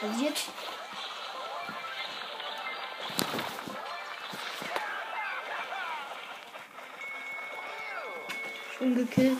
Passiert. 0.00 0.36
Schon 8.76 8.94
gekillt. 8.94 9.38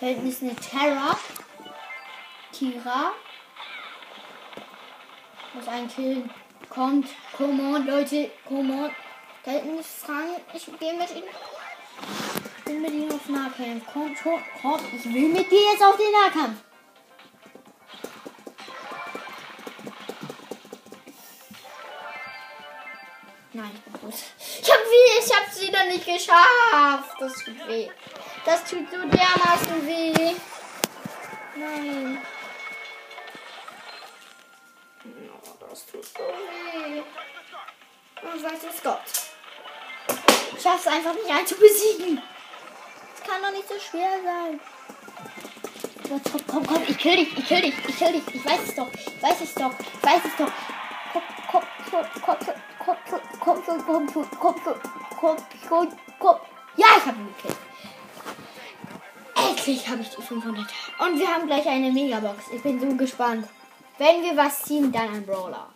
Ist 0.00 0.42
eine 0.42 0.56
Terra. 0.56 1.16
Tira. 2.52 3.12
Muss 5.56 5.68
einen 5.68 5.88
killen. 5.88 6.30
Kommt. 6.68 7.08
Come 7.34 7.62
on, 7.62 7.86
Leute. 7.86 8.30
Come 8.46 8.74
on. 8.74 8.90
Da 9.42 9.52
hinten 9.52 9.78
ist 9.78 10.04
Frank. 10.04 10.42
Ich 10.52 10.66
gehe 10.78 10.92
mit 10.92 11.10
ihm. 11.16 11.24
Ich 12.58 12.66
will 12.66 12.80
mit 12.80 12.92
ihm 12.92 13.10
auf 13.10 13.26
Nahkampf. 13.28 13.84
Komm 13.90 14.14
schon. 14.14 14.42
Komm. 14.60 14.80
Ich 14.94 15.04
will 15.06 15.28
mit 15.28 15.50
dir 15.50 15.72
jetzt 15.72 15.82
auf 15.82 15.96
den 15.96 16.12
Nahkampf. 16.12 16.60
Nein, 23.54 23.70
ich 23.74 23.80
bin 23.80 23.92
gut. 23.94 24.14
Ich 24.38 24.70
hab 24.70 24.80
wie, 24.80 25.24
ich 25.24 25.34
hab's 25.34 25.60
wieder 25.62 25.84
nicht 25.84 26.04
geschafft. 26.04 27.16
Das 27.18 27.32
tut 27.32 27.68
weh. 27.68 27.88
Das 28.44 28.64
tut 28.64 28.90
so 28.90 28.98
dermaßen 28.98 29.86
weh. 29.86 30.34
Nein. 31.56 32.18
Das 35.76 35.86
tut 35.86 36.04
so 36.04 36.22
weh. 36.22 37.02
Und 38.22 38.42
weiß 38.42 38.60
es 38.74 38.82
Gott. 38.82 39.00
Ich 40.56 40.62
schaff's 40.62 40.86
einfach 40.86 41.12
nicht 41.12 41.28
einen 41.28 41.46
zu 41.46 41.54
besiegen. 41.56 42.22
Das 43.12 43.28
kann 43.28 43.42
doch 43.42 43.50
nicht 43.50 43.68
so 43.68 43.74
schwer 43.78 44.08
sein. 44.24 44.60
Komm, 46.08 46.42
komm, 46.46 46.66
komm, 46.66 46.82
ich 46.88 46.96
kill 46.96 47.16
dich, 47.16 47.36
ich 47.36 47.46
kill 47.46 47.60
dich, 47.60 47.74
ich 47.86 47.98
kill 47.98 48.12
dich. 48.12 48.34
Ich 48.34 48.44
weiß 48.44 48.60
es 48.68 48.74
doch, 48.74 48.88
ich 48.94 49.22
weiß 49.22 49.40
es 49.42 49.54
doch, 49.54 49.72
ich 49.78 50.02
weiß 50.02 50.20
es 50.24 50.36
doch. 50.38 50.52
Komm, 51.12 51.22
komm, 51.50 51.62
komm, 51.90 52.06
komm, 52.24 52.36
komm, 52.78 52.96
komm, 53.40 53.64
komm, 53.64 53.84
komm, 53.84 54.06
komm, 54.06 54.30
komm, 54.40 54.76
komm, 55.20 55.36
komm, 55.68 55.98
komm. 56.18 56.36
Ja, 56.76 56.86
ich 56.98 57.06
hab 57.06 57.16
ihn 57.16 57.34
gekillt. 57.36 57.56
Endlich 59.36 59.88
habe 59.88 60.00
ich 60.00 60.08
die 60.08 60.22
500. 60.22 60.66
Und 61.00 61.18
wir 61.18 61.28
haben 61.28 61.46
gleich 61.46 61.66
eine 61.66 61.92
Megabox. 61.92 62.44
Ich 62.52 62.62
bin 62.62 62.80
so 62.80 62.96
gespannt. 62.96 63.46
Wenn 63.98 64.22
wir 64.22 64.36
was 64.36 64.62
ziehen, 64.62 64.92
dann 64.92 65.08
ein 65.14 65.26
Brawler. 65.26 65.68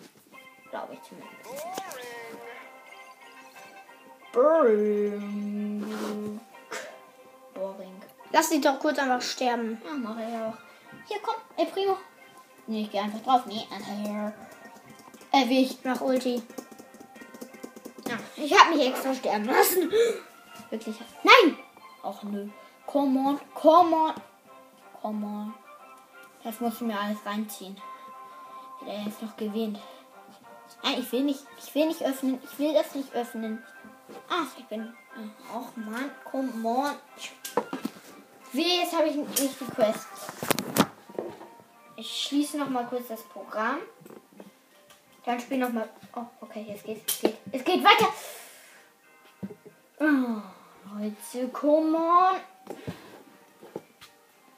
Glaube 0.70 0.94
ich 0.94 1.02
zumindest. 1.02 1.30
Boring. 4.33 5.85
Boring. 7.54 8.02
Lass 8.30 8.48
sie 8.50 8.61
doch 8.61 8.78
kurz 8.78 8.98
einfach 8.98 9.22
sterben. 9.22 9.80
Ja, 9.85 9.92
mach 9.94 10.18
ich 10.18 10.35
auch. 10.37 10.54
Hier, 11.09 11.18
komm, 11.22 11.37
ey 11.56 11.66
Primo. 11.66 11.96
Nee, 12.66 12.83
ich 12.83 12.90
geh 12.90 13.00
einfach 13.00 13.20
drauf. 13.20 13.46
Nee, 13.46 13.66
einfach. 13.70 14.33
Erwischt. 15.33 15.85
Nach 15.85 16.00
Ulti. 16.00 16.42
Ja, 18.06 18.18
ich 18.37 18.59
habe 18.59 18.76
mich 18.76 18.87
extra 18.87 19.14
sterben 19.14 19.46
lassen. 19.46 19.90
Wirklich. 20.70 20.96
Nein! 21.22 21.56
Och 22.02 22.22
nö. 22.22 22.48
Come 22.87 23.18
on, 23.20 23.40
come 23.54 23.96
on. 23.96 24.14
Come 25.00 25.26
on. 25.26 25.54
Das 26.44 26.61
musst 26.61 26.80
du 26.80 26.87
mir 26.87 26.98
alles 26.98 27.18
reinziehen. 27.24 27.76
Der 28.86 29.02
jetzt 29.04 29.22
noch 29.22 29.36
gewinnt. 29.36 29.78
Nein, 30.82 31.00
ich 31.00 31.12
will 31.12 31.24
nicht, 31.24 31.44
ich 31.58 31.74
will 31.74 31.86
nicht 31.86 32.02
öffnen. 32.02 32.38
Ich 32.42 32.58
will 32.58 32.72
das 32.72 32.94
nicht 32.94 33.12
öffnen. 33.14 33.62
Ach, 34.28 34.46
ich 34.58 34.64
bin. 34.66 34.94
Och 35.52 35.76
Mann, 35.76 36.10
come 36.24 36.68
on. 36.68 36.94
Wie, 38.52 38.80
jetzt 38.80 38.94
habe 38.94 39.08
ich 39.08 39.16
nicht 39.16 39.60
die 39.60 39.64
Quest. 39.64 40.06
Ich 41.96 42.26
schließe 42.26 42.58
noch 42.58 42.70
mal 42.70 42.86
kurz 42.86 43.08
das 43.08 43.22
Programm. 43.22 43.78
Dann 45.24 45.38
spiele 45.38 45.66
noch 45.66 45.72
mal. 45.72 45.88
Oh, 46.16 46.24
okay, 46.40 46.64
jetzt 46.68 46.84
geht's. 46.84 47.02
Es 47.06 47.20
geht, 47.20 47.36
es 47.52 47.64
geht 47.64 47.84
weiter. 47.84 48.12
Oh, 50.00 50.40
Leute, 50.98 51.48
come 51.52 51.96
on. 51.96 52.36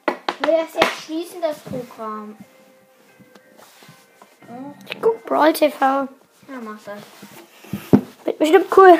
Ich 0.06 0.46
will 0.46 0.54
das 0.54 0.74
jetzt 0.74 1.02
schließen, 1.04 1.40
das 1.40 1.58
Programm. 1.58 2.36
Ich 4.88 5.00
guck 5.00 5.24
Brawl 5.26 5.52
TV. 5.52 5.78
ja, 5.84 6.08
mach 6.62 6.78
das. 6.84 6.98
Wird 8.24 8.38
bestimmt 8.38 8.66
cool. 8.76 8.98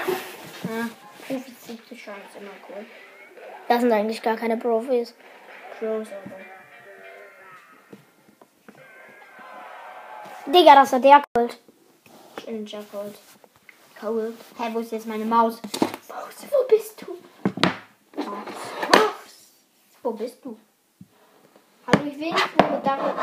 Ja, 0.64 0.88
Profis 1.26 1.66
sind 1.66 1.80
die 1.90 1.96
Chance 1.96 2.38
immer 2.40 2.50
cool. 2.68 2.84
Das 3.68 3.80
sind 3.80 3.92
eigentlich 3.92 4.22
gar 4.22 4.36
keine 4.36 4.56
Profis. 4.56 5.14
Pros 5.78 6.08
aber. 6.08 6.42
Digga, 10.52 10.74
das 10.74 10.92
war 10.92 11.00
der 11.00 11.22
Kult. 11.34 11.58
Ninja 12.46 12.80
Cold. 12.90 13.14
Cold. 14.00 14.34
Hä, 14.58 14.70
wo 14.72 14.80
ist 14.80 14.92
jetzt 14.92 15.06
meine 15.06 15.24
Maus? 15.24 15.60
Maus, 16.08 16.46
wo 16.50 16.66
bist 16.68 17.00
du? 17.02 17.16
Maus. 18.16 18.26
Maus. 18.92 19.52
Wo 20.02 20.10
bist 20.12 20.44
du? 20.44 20.58
Hallo, 21.86 22.04
ich 22.06 22.18
will 22.18 22.32
nicht 22.32 22.60
nur 22.60 22.80
damit. 22.84 23.14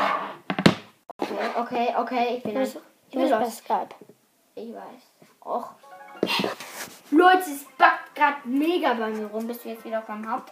Okay, 1.29 1.49
okay, 1.55 1.95
okay, 1.97 2.35
ich 2.37 2.43
bin 2.43 2.53
bist, 2.55 2.77
Ich 3.09 3.15
bin 3.15 3.29
los. 3.29 3.57
Skype. 3.57 3.95
Ich 4.55 4.73
weiß. 4.73 5.03
Och. 5.41 5.69
Leute, 7.11 7.39
es 7.39 7.65
backt 7.77 8.15
gerade 8.15 8.47
mega 8.47 8.93
bei 8.93 9.09
mir 9.09 9.27
rum. 9.27 9.47
Bist 9.47 9.63
du 9.63 9.69
jetzt 9.69 9.85
wieder 9.85 9.99
auf 9.99 10.07
meinem 10.07 10.31
Haupt? 10.31 10.51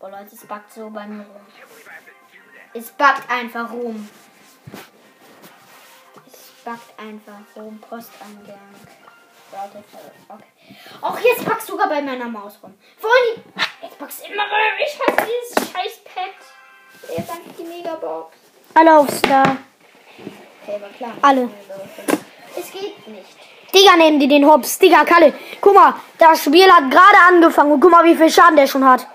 Oh 0.00 0.08
Leute, 0.08 0.34
es 0.34 0.46
backt 0.46 0.72
so 0.72 0.90
bei 0.90 1.06
mir 1.06 1.24
rum. 1.24 1.46
Es 2.74 2.90
backt 2.92 3.30
einfach 3.30 3.72
rum. 3.72 4.08
Es 6.26 6.52
backt 6.64 6.98
einfach 6.98 7.40
rum. 7.56 7.78
Posteingang. 7.80 8.58
Warte, 9.50 9.82
Okay. 10.28 10.76
Och, 11.00 11.18
jetzt 11.20 11.44
packst 11.44 11.68
du 11.68 11.72
sogar 11.72 11.88
bei 11.88 12.02
meiner 12.02 12.28
Maus 12.28 12.58
rum. 12.62 12.74
Die. 13.00 13.40
Jetzt 13.82 13.98
packst 13.98 14.20
du 14.20 14.32
immer 14.32 14.44
bei 14.48 14.84
Ich 14.84 15.00
hasse 15.00 15.28
dieses 15.30 15.72
scheiß 15.72 16.04
Pad. 16.04 16.55
Jetzt 17.02 17.30
einfach 17.30 17.52
die 17.58 17.64
Megabox. 17.64 18.36
Alle 18.74 18.98
auf 18.98 19.10
Star. 19.10 19.56
Okay, 20.62 20.80
war 20.80 20.88
klar. 20.90 21.12
Alle. 21.22 21.50
Es 22.58 22.72
geht 22.72 23.08
nicht. 23.08 23.36
Digga, 23.74 23.96
nehmen 23.96 24.18
die 24.18 24.28
den 24.28 24.46
Hops. 24.46 24.78
Digga, 24.78 25.04
Kalle. 25.04 25.32
Guck 25.60 25.74
mal, 25.74 25.94
das 26.18 26.42
Spiel 26.44 26.70
hat 26.70 26.90
gerade 26.90 27.18
angefangen. 27.28 27.72
Und 27.72 27.80
guck 27.80 27.90
mal, 27.90 28.04
wie 28.04 28.14
viel 28.14 28.30
Schaden 28.30 28.56
der 28.56 28.66
schon 28.66 28.84
hat. 28.84 29.06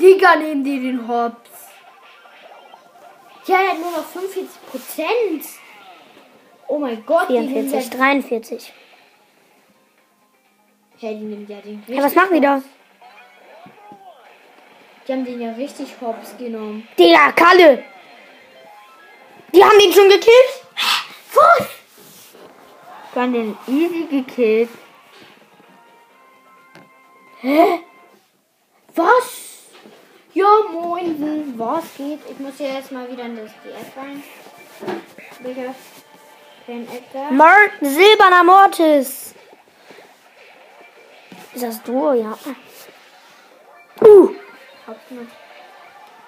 Digga, 0.00 0.36
nehmen 0.36 0.64
die 0.64 0.80
den 0.80 1.06
Hops. 1.06 1.50
Ja, 3.46 3.56
er 3.56 3.70
hat 3.70 3.78
nur 3.80 3.90
noch 3.90 4.04
45 4.04 4.48
Prozent. 4.70 5.44
Oh 6.68 6.78
mein 6.78 7.04
Gott, 7.04 7.28
die 7.28 7.38
nehmen 7.38 7.68
44, 7.68 7.92
ja, 7.92 7.98
43. 7.98 8.72
ja, 11.00 11.08
die 11.10 11.16
nehmen 11.16 11.46
ja 11.48 11.60
den 11.60 11.84
Ja, 11.86 12.02
was 12.02 12.14
machen 12.14 12.34
die 12.34 12.40
da? 12.40 12.62
Die 15.12 15.18
haben 15.18 15.26
den 15.26 15.42
ja 15.42 15.52
richtig 15.52 15.94
Hops 16.00 16.34
genommen. 16.38 16.88
Digga, 16.98 17.32
Kalle. 17.32 17.84
Die 19.52 19.62
haben 19.62 19.78
den 19.78 19.92
schon 19.92 20.08
gekillt? 20.08 20.64
Was? 21.34 21.68
Die 23.14 23.20
haben 23.20 23.32
den 23.34 23.58
easy 23.66 24.06
gekillt. 24.10 24.70
Hä? 27.42 27.80
Was? 28.94 29.66
Ja, 30.32 30.48
moin. 30.72 31.58
Was 31.58 31.84
geht? 31.98 32.20
Ich 32.30 32.38
muss 32.38 32.58
ja 32.58 32.68
erstmal 32.68 33.12
wieder 33.12 33.24
in 33.24 33.36
das 33.36 33.50
DS 33.62 33.94
rein. 33.94 34.22
Digga. 35.40 35.74
Kein 36.64 36.88
Edgar. 36.88 37.30
Mor 37.32 37.68
silberner 37.82 38.44
Mortis. 38.44 39.34
Ist 41.52 41.62
das 41.62 41.82
Duo, 41.82 42.14
ja. 42.14 42.38
Uh! 44.00 44.41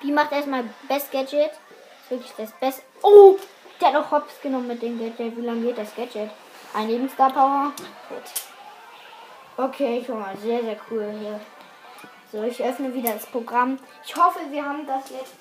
Die 0.02 0.12
macht 0.12 0.32
erstmal 0.32 0.64
Best 0.88 1.10
Gadget. 1.10 1.50
ist 1.50 2.10
wirklich 2.10 2.32
das 2.36 2.52
Beste. 2.52 2.82
Oh! 3.02 3.36
Der 3.80 3.88
hat 3.88 3.94
noch 3.94 4.10
Hops 4.10 4.40
genommen 4.42 4.68
mit 4.68 4.82
dem 4.82 4.98
Gadget. 4.98 5.36
Wie 5.36 5.40
lange 5.40 5.62
geht 5.62 5.78
das 5.78 5.94
Gadget? 5.94 6.30
Ein 6.72 6.88
Leben 6.88 7.08
Star 7.08 7.32
Power. 7.32 7.72
Gut. 8.08 8.22
Okay, 9.56 10.02
schon 10.04 10.20
mal 10.20 10.36
sehr, 10.36 10.62
sehr 10.62 10.76
cool 10.90 11.14
hier. 11.18 11.40
So, 12.32 12.42
ich 12.42 12.62
öffne 12.62 12.92
wieder 12.92 13.12
das 13.12 13.26
Programm. 13.26 13.78
Ich 14.04 14.16
hoffe, 14.16 14.40
wir 14.50 14.64
haben 14.64 14.86
das 14.86 15.10
jetzt. 15.10 15.34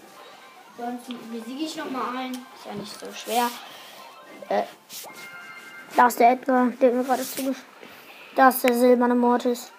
Sonst 0.77 1.07
besiege 1.31 1.65
ich 1.65 1.75
nochmal 1.75 2.17
ein. 2.17 2.31
Ist 2.31 2.65
ja 2.65 2.73
nicht 2.73 2.99
so 2.99 3.11
schwer. 3.13 3.49
Äh, 4.49 4.63
da 5.95 6.07
ist 6.07 6.19
der 6.19 6.31
Edgar, 6.31 6.67
der 6.81 6.91
mir 6.91 7.03
gerade 7.03 7.23
zugeschaut. 7.23 7.63
Da 8.35 8.49
ist 8.49 8.63
der 8.63 8.73
silberne 8.73 9.15
Mortis. 9.15 9.71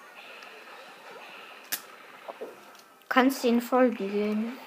Kannst 3.15 3.45
du 3.45 3.49
ihn 3.49 3.61
Folge 3.61 4.09
gehen? 4.09 4.59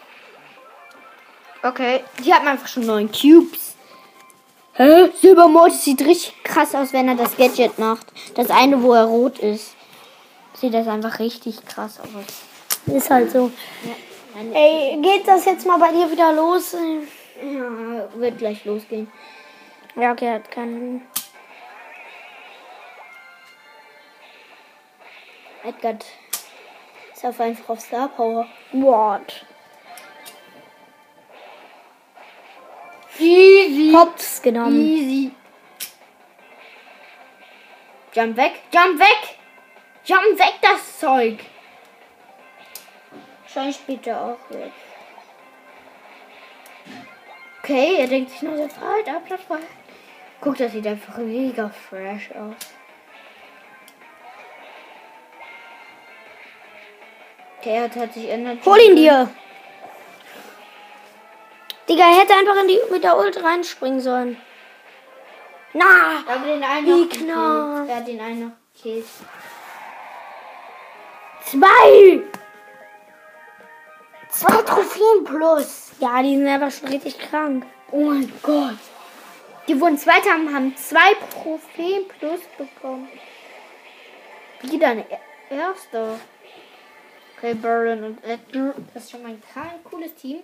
Okay, 1.62 2.02
die 2.24 2.34
hat 2.34 2.48
einfach 2.48 2.70
schon 2.70 2.86
neun 2.86 3.12
Cubes. 3.12 3.76
Hä? 4.76 5.10
Silbermortis 5.20 5.84
sieht 5.84 6.00
richtig 6.06 6.34
krass 6.44 6.74
aus, 6.74 6.94
wenn 6.94 7.10
er 7.10 7.16
das 7.16 7.36
Gadget 7.36 7.78
macht. 7.78 8.08
Das 8.36 8.50
eine, 8.50 8.82
wo 8.82 8.94
er 8.94 9.04
rot 9.04 9.40
ist. 9.40 9.76
Sieht 10.54 10.74
das 10.74 10.88
einfach 10.88 11.20
richtig 11.20 11.66
krass 11.66 12.00
aus. 12.00 12.96
Ist 12.96 13.10
halt 13.10 13.32
so. 13.32 13.52
Ja, 13.84 14.58
Ey, 14.58 14.98
geht 15.02 15.28
das 15.28 15.44
jetzt 15.44 15.68
mal 15.68 15.78
bei 15.78 15.92
dir 15.92 16.10
wieder 16.10 16.32
los? 16.32 16.74
Ja, 16.74 18.08
wird 18.18 18.38
gleich 18.38 18.64
losgehen. 18.64 19.12
Ja, 19.98 20.14
okay, 20.14 20.36
hat 20.36 20.50
keinen. 20.50 21.02
Edgar 25.66 25.98
ist 27.18 27.26
auf 27.26 27.40
einfach 27.40 27.70
auf 27.70 27.80
Star 27.80 28.08
Power. 28.10 28.48
What? 28.74 29.46
Easy. 33.20 33.92
Hops 33.92 34.42
genommen. 34.42 34.80
Easy. 34.80 35.32
Jump 38.14 38.38
weg. 38.38 38.62
Jump 38.72 39.00
weg. 39.00 39.38
Jump 40.06 40.40
weg, 40.40 40.54
das 40.62 41.00
Zeug. 41.00 41.40
Schein 43.48 43.74
später 43.74 44.22
auch 44.22 44.56
weg. 44.56 44.72
Okay, 47.64 47.98
er 48.00 48.08
denkt 48.08 48.30
sich 48.32 48.44
nur 48.44 48.56
so 48.58 48.68
frei, 48.70 49.02
da 49.06 49.20
Platz 49.20 49.42
frei. 49.42 49.60
Guck, 50.40 50.58
das 50.58 50.72
sieht 50.72 50.86
einfach 50.86 51.18
mega 51.18 51.70
fresh 51.70 52.30
aus. 52.32 52.56
Okay, 57.68 57.76
er 57.76 58.02
hat 58.02 58.14
sich 58.14 58.30
ändert. 58.30 58.66
Hol 58.66 58.80
ihn 58.80 58.96
dir! 58.96 59.30
Digga, 61.90 62.04
er 62.04 62.22
hätte 62.22 62.34
einfach 62.34 62.56
in 62.62 62.70
die, 62.70 62.80
mit 62.90 63.04
der 63.04 63.18
Ult 63.18 63.44
reinspringen 63.44 64.00
sollen. 64.00 64.38
Na! 65.74 66.24
Aber 66.26 66.46
den 66.46 66.64
einen 66.64 66.88
noch 66.88 67.10
knapp. 67.10 67.90
Er 67.90 67.96
hat 67.98 68.08
den 68.08 68.22
einen 68.22 68.46
noch 68.46 68.52
gekillt. 68.74 69.06
Zwei! 71.44 72.22
Zwei 74.30 74.62
Trophäen 74.62 75.26
plus. 75.26 75.92
Ja, 76.00 76.24
die 76.24 76.38
sind 76.38 76.48
einfach 76.48 76.72
schon 76.72 76.88
richtig 76.88 77.20
krank. 77.20 77.66
Oh 77.92 78.00
mein 78.00 78.32
Gott. 78.44 78.78
Die 79.68 79.82
wurden 79.82 79.98
Zweiter 79.98 80.30
haben, 80.30 80.56
haben 80.56 80.78
zwei 80.78 81.16
Trophäen 81.34 82.08
plus 82.08 82.40
bekommen. 82.58 83.10
Wie 84.62 84.80
dann 84.80 85.04
Erster. 85.50 86.20
Okay, 87.38 87.54
Burren 87.54 88.04
und 88.04 88.24
Edgar. 88.24 88.74
Das 88.94 89.04
ist 89.04 89.12
schon 89.12 89.22
mal 89.22 89.30
ein 89.30 89.44
kein 89.54 89.84
cooles 89.84 90.16
Team. 90.16 90.40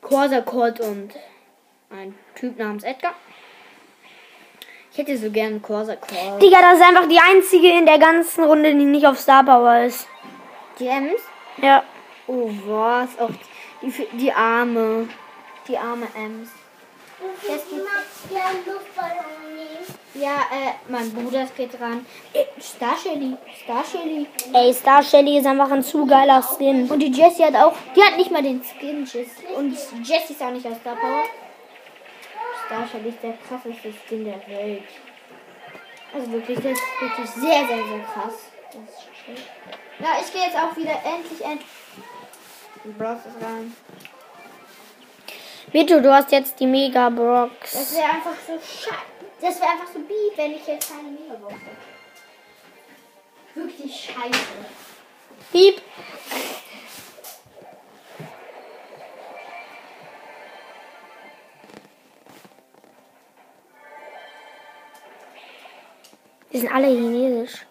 Corsa, 0.00 0.40
Colt 0.40 0.80
und 0.80 1.12
ein 1.90 2.14
Typ 2.34 2.58
namens 2.58 2.82
Edgar. 2.82 3.14
Ich 4.90 4.98
hätte 4.98 5.16
so 5.16 5.30
gern 5.30 5.62
Corsa, 5.62 5.94
Colt. 5.94 6.42
Digga, 6.42 6.60
das 6.60 6.80
ist 6.80 6.84
einfach 6.84 7.06
die 7.06 7.20
einzige 7.20 7.70
in 7.70 7.86
der 7.86 7.98
ganzen 7.98 8.42
Runde, 8.44 8.74
die 8.74 8.84
nicht 8.84 9.06
auf 9.06 9.18
Star 9.20 9.44
Power 9.44 9.84
ist. 9.84 10.08
Die 10.80 10.88
Ems? 10.88 11.20
Ja. 11.62 11.84
Oh, 12.26 12.50
was? 12.66 13.16
Auch 13.20 13.30
die, 13.80 13.92
die 14.16 14.32
arme. 14.32 15.08
Die 15.68 15.78
arme 15.78 16.08
Ems. 16.16 16.50
Das 17.46 17.68
geht 17.68 17.86
Ja, 20.20 20.36
äh, 20.50 20.72
mein 20.88 21.12
Bruder 21.12 21.46
geht 21.56 21.78
dran. 21.78 22.06
Äh, 22.32 22.44
Star 22.60 22.96
Shelly. 22.96 23.36
Star 23.62 23.84
Shelly. 23.84 24.26
Ey, 24.52 24.72
Star 24.72 25.02
Shelly 25.02 25.38
ist 25.38 25.46
einfach 25.46 25.70
ein 25.70 25.82
zu 25.82 26.06
geiler 26.06 26.42
Skin. 26.42 26.90
Und 26.90 27.00
die 27.00 27.10
Jessie 27.10 27.44
hat 27.44 27.54
auch. 27.56 27.74
Die 27.94 28.02
hat 28.02 28.16
nicht 28.16 28.30
mal 28.30 28.42
den 28.42 28.62
Skin. 28.62 29.04
Jess. 29.04 29.28
Und 29.56 29.76
Jessie 30.02 30.32
ist 30.32 30.42
auch 30.42 30.50
nicht 30.50 30.66
aus 30.66 30.76
Star 30.80 30.96
Power. 30.96 31.24
Star 32.66 32.88
Shelly 32.90 33.10
ist 33.10 33.22
der 33.22 33.34
krasseste 33.46 33.92
Skin 34.06 34.24
der 34.24 34.40
Welt. 34.48 34.84
Also 36.14 36.32
wirklich, 36.32 36.56
das 36.58 36.72
ist 36.72 36.82
wirklich 37.00 37.30
sehr, 37.30 37.66
sehr, 37.66 37.84
sehr 37.84 38.04
krass. 38.14 38.34
Das 38.72 38.94
ist 38.94 39.08
schön. 39.24 39.36
Ja, 39.98 40.08
ich 40.20 40.32
gehe 40.32 40.42
jetzt 40.42 40.56
auch 40.56 40.76
wieder 40.76 40.92
endlich, 41.04 41.44
endlich. 41.44 41.66
Bros 42.96 43.18
rein. 43.42 43.76
Vito, 45.72 46.00
du 46.00 46.12
hast 46.14 46.30
jetzt 46.32 46.58
die 46.60 46.66
Mega 46.66 47.10
Das 47.10 47.16
Brox. 47.18 47.94
wäre 47.96 48.04
einfach 48.04 48.34
so 48.46 48.52
scheiße. 48.52 49.25
Das 49.40 49.60
wäre 49.60 49.70
einfach 49.70 49.88
so 49.92 49.98
beef, 50.00 50.32
wenn 50.36 50.52
ich 50.52 50.66
jetzt 50.66 50.90
keine 50.90 51.08
Megabox 51.10 51.52
hätte. 51.54 51.96
Wirklich 53.54 53.94
scheiße. 53.94 54.46
Piep. 55.52 55.80
Die 66.52 66.58
sind 66.58 66.72
alle 66.72 66.86
chinesisch. 66.86 67.66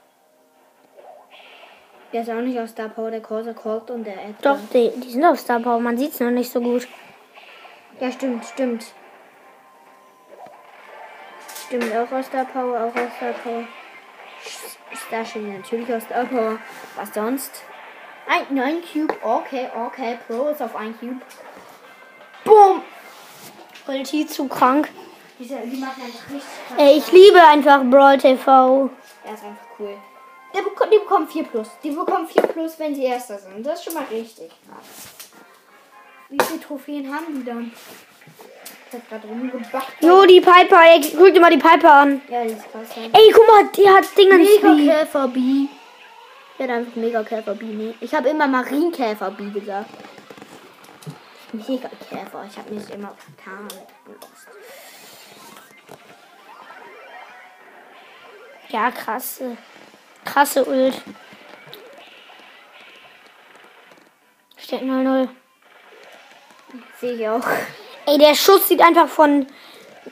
Der 2.13 2.21
ist 2.21 2.30
auch 2.30 2.41
nicht 2.41 2.60
aus 2.60 2.69
Star 2.69 2.89
Power, 2.89 3.10
der 3.12 3.21
Corsa 3.21 3.54
Colt 3.54 3.89
und 3.89 4.04
der 4.06 4.13
Edgar. 4.13 4.56
Doch, 4.56 4.60
die, 4.71 4.91
die 4.97 5.10
sind 5.10 5.25
auf 5.25 5.39
Star 5.39 5.60
Power. 5.60 5.80
Man 5.80 5.97
sieht 5.97 6.13
es 6.13 6.19
noch 6.19 6.30
nicht 6.30 6.51
so 6.51 6.62
gut. 6.62 6.88
Ja, 7.99 8.12
stimmt, 8.12 8.45
stimmt. 8.45 8.86
Stimmt, 11.76 11.94
auch 11.94 12.12
aus 12.12 12.28
Star 12.28 12.46
Power, 12.46 12.86
auch 12.86 12.96
aus 12.96 13.12
Star 13.18 13.34
Power. 13.44 13.68
Star 15.08 15.26
Shelly 15.26 15.58
natürlich 15.58 15.94
aus 15.94 16.04
Star 16.04 16.24
Power. 16.24 16.58
Was 16.96 17.14
sonst? 17.14 17.52
Ein, 18.28 18.46
nein, 18.56 18.82
Cube. 18.82 19.14
Okay, 19.22 19.70
okay. 19.76 20.18
Pro 20.26 20.48
ist 20.50 20.62
auf 20.62 20.76
ein 20.76 20.98
Cube. 20.98 21.22
Boom! 22.46 22.82
Ulti 23.88 24.26
zu 24.26 24.48
krank. 24.48 24.90
Diese, 25.38 25.58
die 25.58 25.78
machen 25.78 26.02
einfach 26.02 26.30
richtig 26.30 26.50
krass. 26.68 26.78
Ey, 26.78 26.98
ich 26.98 27.12
liebe 27.12 27.46
einfach 27.46 27.84
Brawl 27.84 28.18
TV. 28.18 28.90
Er 29.26 29.34
ist 29.34 29.44
einfach 29.44 29.66
cool. 29.78 29.98
Der 30.54 30.62
beko 30.62 30.86
die 30.86 31.00
bekommen 31.00 31.28
4 31.28 31.44
plus. 31.44 31.68
Die 31.84 31.92
bekommen 31.92 32.26
4 32.26 32.42
plus, 32.44 32.80
wenn 32.80 32.96
sie 32.96 33.04
Erster 33.04 33.38
sind. 33.38 33.66
Das 33.66 33.80
ist 33.80 33.86
schon 33.86 33.96
mal 33.96 34.06
richtig. 34.10 34.50
Wie 36.30 36.38
viele 36.42 36.62
Trophäen 36.62 37.14
haben 37.14 37.36
die 37.36 37.44
dann? 37.44 37.72
Ich 38.96 39.02
hab 39.02 39.10
gerade 39.10 39.28
rumgebracht. 39.28 39.94
Jo, 40.00 40.26
die 40.26 40.40
Piper. 40.40 40.82
Ey, 40.86 41.02
guck 41.18 41.34
dir 41.34 41.42
mal 41.42 41.52
die 41.52 41.58
Piper 41.58 41.94
an. 41.94 42.22
Ja, 42.30 42.44
die 42.44 42.54
ist 42.54 42.72
krass. 42.72 42.88
Ja. 42.96 43.04
Ey, 43.04 43.32
guck 43.34 43.48
mal, 43.48 43.68
die 43.76 43.90
hat 43.90 44.18
Dingens 44.18 44.50
Mega 44.62 44.78
wie. 44.78 44.88
Käfer 44.88 45.28
B. 45.28 45.40
Ich 45.40 46.60
hätte 46.60 46.74
einfach 46.74 46.96
Mega 46.96 47.24
Käfer 47.24 47.56
B. 47.56 47.66
Nee. 47.66 47.96
Ich 48.00 48.14
habe 48.14 48.30
immer 48.30 48.48
Marienkäfer 48.48 49.32
B 49.32 49.50
gesagt. 49.50 49.90
Mega 51.52 51.90
Käfer. 52.10 52.46
Ich 52.50 52.58
habe 52.58 52.74
mich 52.74 52.90
immer 52.90 53.14
vertan. 53.18 53.68
Ja, 58.70 58.91
krasse. 58.91 59.58
Krasse 60.24 60.66
Ult. 60.66 61.02
Steht 64.58 64.82
0-0. 64.82 65.28
Sehe 67.00 67.14
ich 67.14 67.28
auch. 67.28 67.46
Ey, 68.08 68.18
der 68.20 68.36
Schuss 68.36 68.68
sieht 68.68 68.82
einfach 68.82 69.08
von 69.08 69.47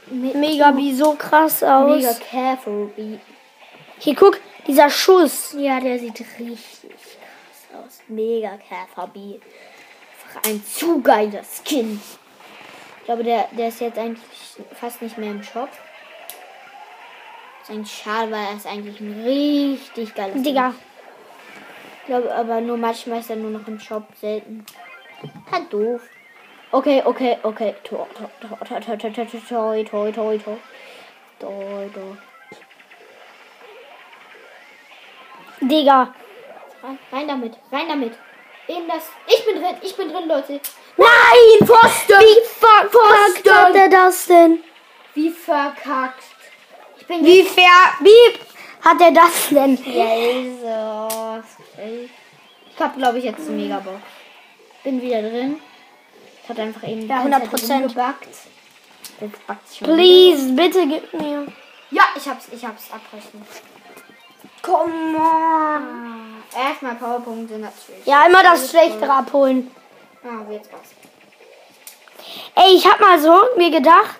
Megabi 0.09 0.93
so 0.93 1.13
krass 1.13 1.63
aus. 1.63 1.95
Mega 1.95 2.13
Käfer 2.13 2.85
B. 2.95 3.17
Hier, 3.99 4.15
guck, 4.15 4.39
dieser 4.67 4.89
Schuss. 4.89 5.55
Ja, 5.57 5.79
der 5.79 5.99
sieht 5.99 6.19
richtig 6.19 6.59
krass 6.89 7.83
aus. 7.85 8.01
Mega 8.07 8.57
Käfer 8.57 9.07
B. 9.07 9.39
Einfach 10.25 10.49
ein 10.49 10.63
zu 10.65 11.01
geiler 11.01 11.43
Skin. 11.43 12.01
Ich 12.99 13.05
glaube, 13.05 13.23
der, 13.23 13.47
der 13.51 13.67
ist 13.67 13.81
jetzt 13.81 13.99
eigentlich 13.99 14.23
fast 14.79 15.01
nicht 15.01 15.17
mehr 15.17 15.31
im 15.31 15.43
Shop. 15.43 15.69
Ist 17.61 17.69
eigentlich 17.69 17.95
schade, 17.95 18.31
weil 18.31 18.45
er 18.45 18.55
ist 18.55 18.65
eigentlich 18.65 18.99
ein 18.99 19.23
richtig 19.23 20.15
geiler 20.15 20.33
Skin. 20.33 20.43
Digga. 20.43 20.73
Ich 22.01 22.07
glaube 22.07 22.33
aber 22.33 22.59
nur 22.59 22.77
manchmal 22.77 23.19
ist 23.19 23.29
er 23.29 23.35
nur 23.35 23.51
noch 23.51 23.67
im 23.67 23.79
Shop 23.79 24.03
selten. 24.19 24.65
Halt 25.51 25.71
doof. 25.71 26.01
Okay, 26.73 27.03
okay, 27.05 27.37
okay. 27.43 27.75
Tor, 27.83 28.07
tor, 28.17 28.31
tor, 28.41 28.57
tor, 28.65 28.81
tor, 28.81 28.97
tor, 28.97 29.13
tor, 29.13 29.25
tor, 29.25 29.83
tor, 29.83 30.11
tor, 30.11 30.37
tor. 30.39 30.59
Tor, 31.39 31.89
tor. 31.93 32.17
Digga. 35.61 36.13
Rein, 37.11 37.27
damit, 37.27 37.53
rein 37.71 37.87
damit. 37.87 38.13
In 38.67 38.87
das. 38.87 39.03
Ich 39.27 39.45
bin 39.45 39.61
drin, 39.61 39.75
ich 39.83 39.95
bin 39.95 40.09
drin, 40.09 40.27
Leute. 40.27 40.59
Nein! 40.97 41.67
Pfosten! 41.67 42.19
Wie 42.19 42.41
verkackt 42.43 43.51
hat 43.51 43.75
er 43.75 43.89
das 43.89 44.25
denn? 44.25 44.63
Wie 45.13 45.29
verkackt. 45.29 46.23
Ich 46.97 47.05
bin 47.05 47.23
Wie 47.23 47.43
ver... 47.43 47.63
Wie 47.99 48.39
hat 48.81 48.99
er 48.99 49.11
das 49.11 49.49
denn? 49.49 49.75
Jesus. 49.75 51.45
Ich 51.77 52.79
hab, 52.79 52.97
glaube 52.97 53.19
ich, 53.19 53.25
jetzt 53.25 53.47
eine 53.47 53.57
Megabox. 53.57 54.01
Bin 54.83 54.99
wieder 54.99 55.21
drin. 55.21 55.61
Ich 56.43 56.49
hat 56.49 56.59
einfach 56.59 56.83
eben 56.83 57.07
Ja, 57.07 57.23
die 57.23 57.29
ganze 57.29 57.55
100%. 57.55 57.67
Zeit 57.67 57.87
gebackt. 57.87 58.27
Jetzt 59.21 59.47
backt's 59.47 59.77
schon. 59.77 59.87
Please, 59.87 60.51
bitte 60.53 60.87
gib 60.87 61.13
mir. 61.13 61.47
Ja, 61.91 62.03
ich 62.15 62.27
hab's, 62.27 62.47
ich 62.51 62.65
hab's 62.65 62.89
abbrechen. 62.91 63.45
Come 64.61 65.17
on. 65.17 66.43
Ah, 66.53 66.69
erstmal 66.69 66.95
Powerpunkte 66.95 67.57
natürlich. 67.59 68.05
Ja, 68.05 68.25
immer 68.25 68.43
das 68.43 68.69
Schlechtere 68.69 69.11
abholen. 69.11 69.71
Ah, 70.23 70.49
jetzt 70.51 70.69
was. 70.71 70.81
Ey, 72.55 72.75
ich 72.75 72.85
hab 72.89 72.99
mal 72.99 73.19
so 73.19 73.41
mir 73.57 73.69
gedacht. 73.69 74.19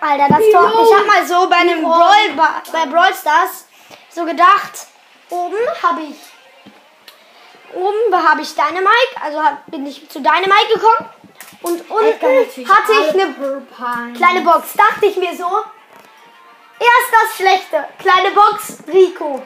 Alter, 0.00 0.28
das 0.28 0.38
Tor. 0.52 0.72
Ich 0.84 0.94
hab 0.94 1.06
mal 1.06 1.26
so 1.26 1.48
bei 1.48 1.56
einem. 1.56 1.82
Brawl, 1.82 2.52
bei 2.72 2.86
Brawl 2.86 3.14
Stars 3.14 3.66
so 4.10 4.24
gedacht. 4.24 4.86
Oben 5.30 5.56
habe 5.82 6.02
ich. 6.02 6.16
Oben 7.74 8.28
habe 8.28 8.40
ich 8.42 8.54
Dynamite, 8.54 9.22
also 9.22 9.40
bin 9.66 9.86
ich 9.86 10.08
zu 10.08 10.20
Dynamite 10.20 10.74
gekommen. 10.74 11.08
Und 11.62 11.90
unten 11.90 12.68
hatte 12.68 12.92
ich 12.92 13.14
eine 13.14 13.62
kleine 14.16 14.40
Box. 14.42 14.74
Dachte 14.74 15.06
ich 15.06 15.16
mir 15.16 15.34
so. 15.36 15.48
Erst 16.80 17.12
das 17.12 17.36
Schlechte. 17.36 17.84
Kleine 17.98 18.30
Box, 18.30 18.78
Rico. 18.92 19.42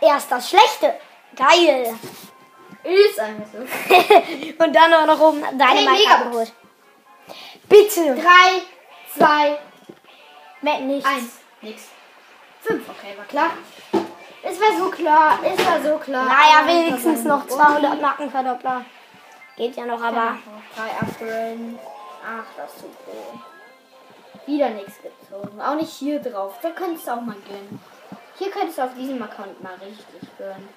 Erst 0.00 0.30
das 0.32 0.50
Schlechte. 0.50 0.94
Geil. 1.36 1.94
Ist 2.82 3.20
einfach 3.20 3.46
so. 3.52 3.58
Und 4.64 4.74
dann 4.74 4.92
auch 4.94 5.06
noch 5.06 5.20
oben 5.20 5.44
Hey, 5.44 5.52
Dynamite 5.52 5.90
mega. 5.92 6.10
abgeholt. 6.16 6.52
Bitte. 7.68 8.14
Drei, 8.16 8.62
zwei, 9.16 9.58
Mehr 10.62 10.80
nichts. 10.80 11.08
eins. 11.08 11.32
Nix. 11.60 11.82
Fünf, 12.62 12.88
okay, 12.88 13.16
war 13.16 13.24
klar. 13.26 13.50
Es 14.42 14.60
war 14.60 14.78
so 14.78 14.90
klar, 14.90 15.38
es 15.42 15.66
war 15.66 15.82
so 15.82 15.98
klar. 15.98 16.24
Naja, 16.24 16.66
wenigstens 16.66 17.24
noch 17.24 17.48
so 17.48 17.56
200 17.56 18.00
Markenverdoppler. 18.00 18.84
Geht 19.56 19.76
ja 19.76 19.84
noch, 19.84 20.00
aber. 20.00 20.38
Drei 20.76 20.90
upgraden. 21.00 21.78
Ach, 22.24 22.44
das 22.56 22.72
ist 22.74 22.80
super. 22.82 23.42
Wieder 24.46 24.70
nichts 24.70 24.94
gezogen. 25.02 25.60
Auch 25.60 25.74
nicht 25.74 25.92
hier 25.92 26.20
drauf. 26.20 26.54
Da 26.62 26.70
könntest 26.70 27.06
du 27.06 27.12
auch 27.12 27.20
mal 27.20 27.36
gönnen. 27.46 27.80
Hier 28.38 28.50
könntest 28.50 28.78
du 28.78 28.82
auf 28.82 28.94
diesem 28.94 29.20
Account 29.22 29.62
mal 29.62 29.74
richtig 29.74 30.28
gönnen. 30.38 30.68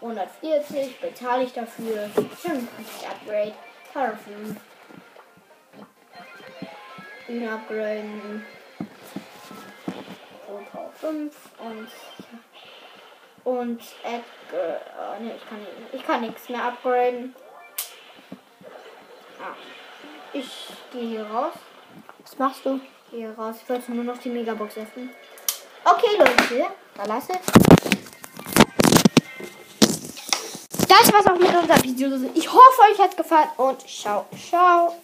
140 0.00 1.00
bezahle 1.00 1.44
ich 1.44 1.52
dafür. 1.52 2.08
55 2.14 3.08
Upgrade. 3.08 3.54
5. 3.92 4.56
Ihn 7.28 7.48
upgraden. 7.48 8.44
Und 10.48 10.72
Power 10.72 10.90
5 11.00 11.34
und 11.60 11.88
und 13.44 13.80
Edgar. 14.02 14.80
Oh, 14.98 15.22
ne, 15.22 15.34
ich 15.36 15.48
kann 15.48 15.66
ich 15.92 16.06
kann 16.06 16.20
nichts 16.20 16.48
mehr 16.48 16.64
upgraden. 16.64 17.34
Ah. 19.40 19.54
Ich 20.32 20.68
gehe 20.92 21.08
hier 21.08 21.26
raus. 21.26 21.52
Was 22.22 22.38
machst 22.38 22.64
du? 22.64 22.80
Hier 23.10 23.34
raus. 23.36 23.56
Ich 23.62 23.68
wollte 23.68 23.92
nur 23.92 24.04
noch 24.04 24.18
die 24.18 24.30
Megabox 24.30 24.78
öffnen. 24.78 25.10
Okay, 25.84 26.16
Leute. 26.18 26.66
Verlasse. 26.94 27.32
Das 30.88 31.12
war's 31.12 31.26
auch 31.26 31.38
mit 31.38 31.54
unserem 31.54 31.82
Video. 31.82 32.08
Ich 32.34 32.52
hoffe, 32.52 32.82
euch 32.90 32.98
hat's 32.98 33.16
gefallen 33.16 33.48
und 33.56 33.80
ciao, 33.88 34.26
ciao. 34.48 34.94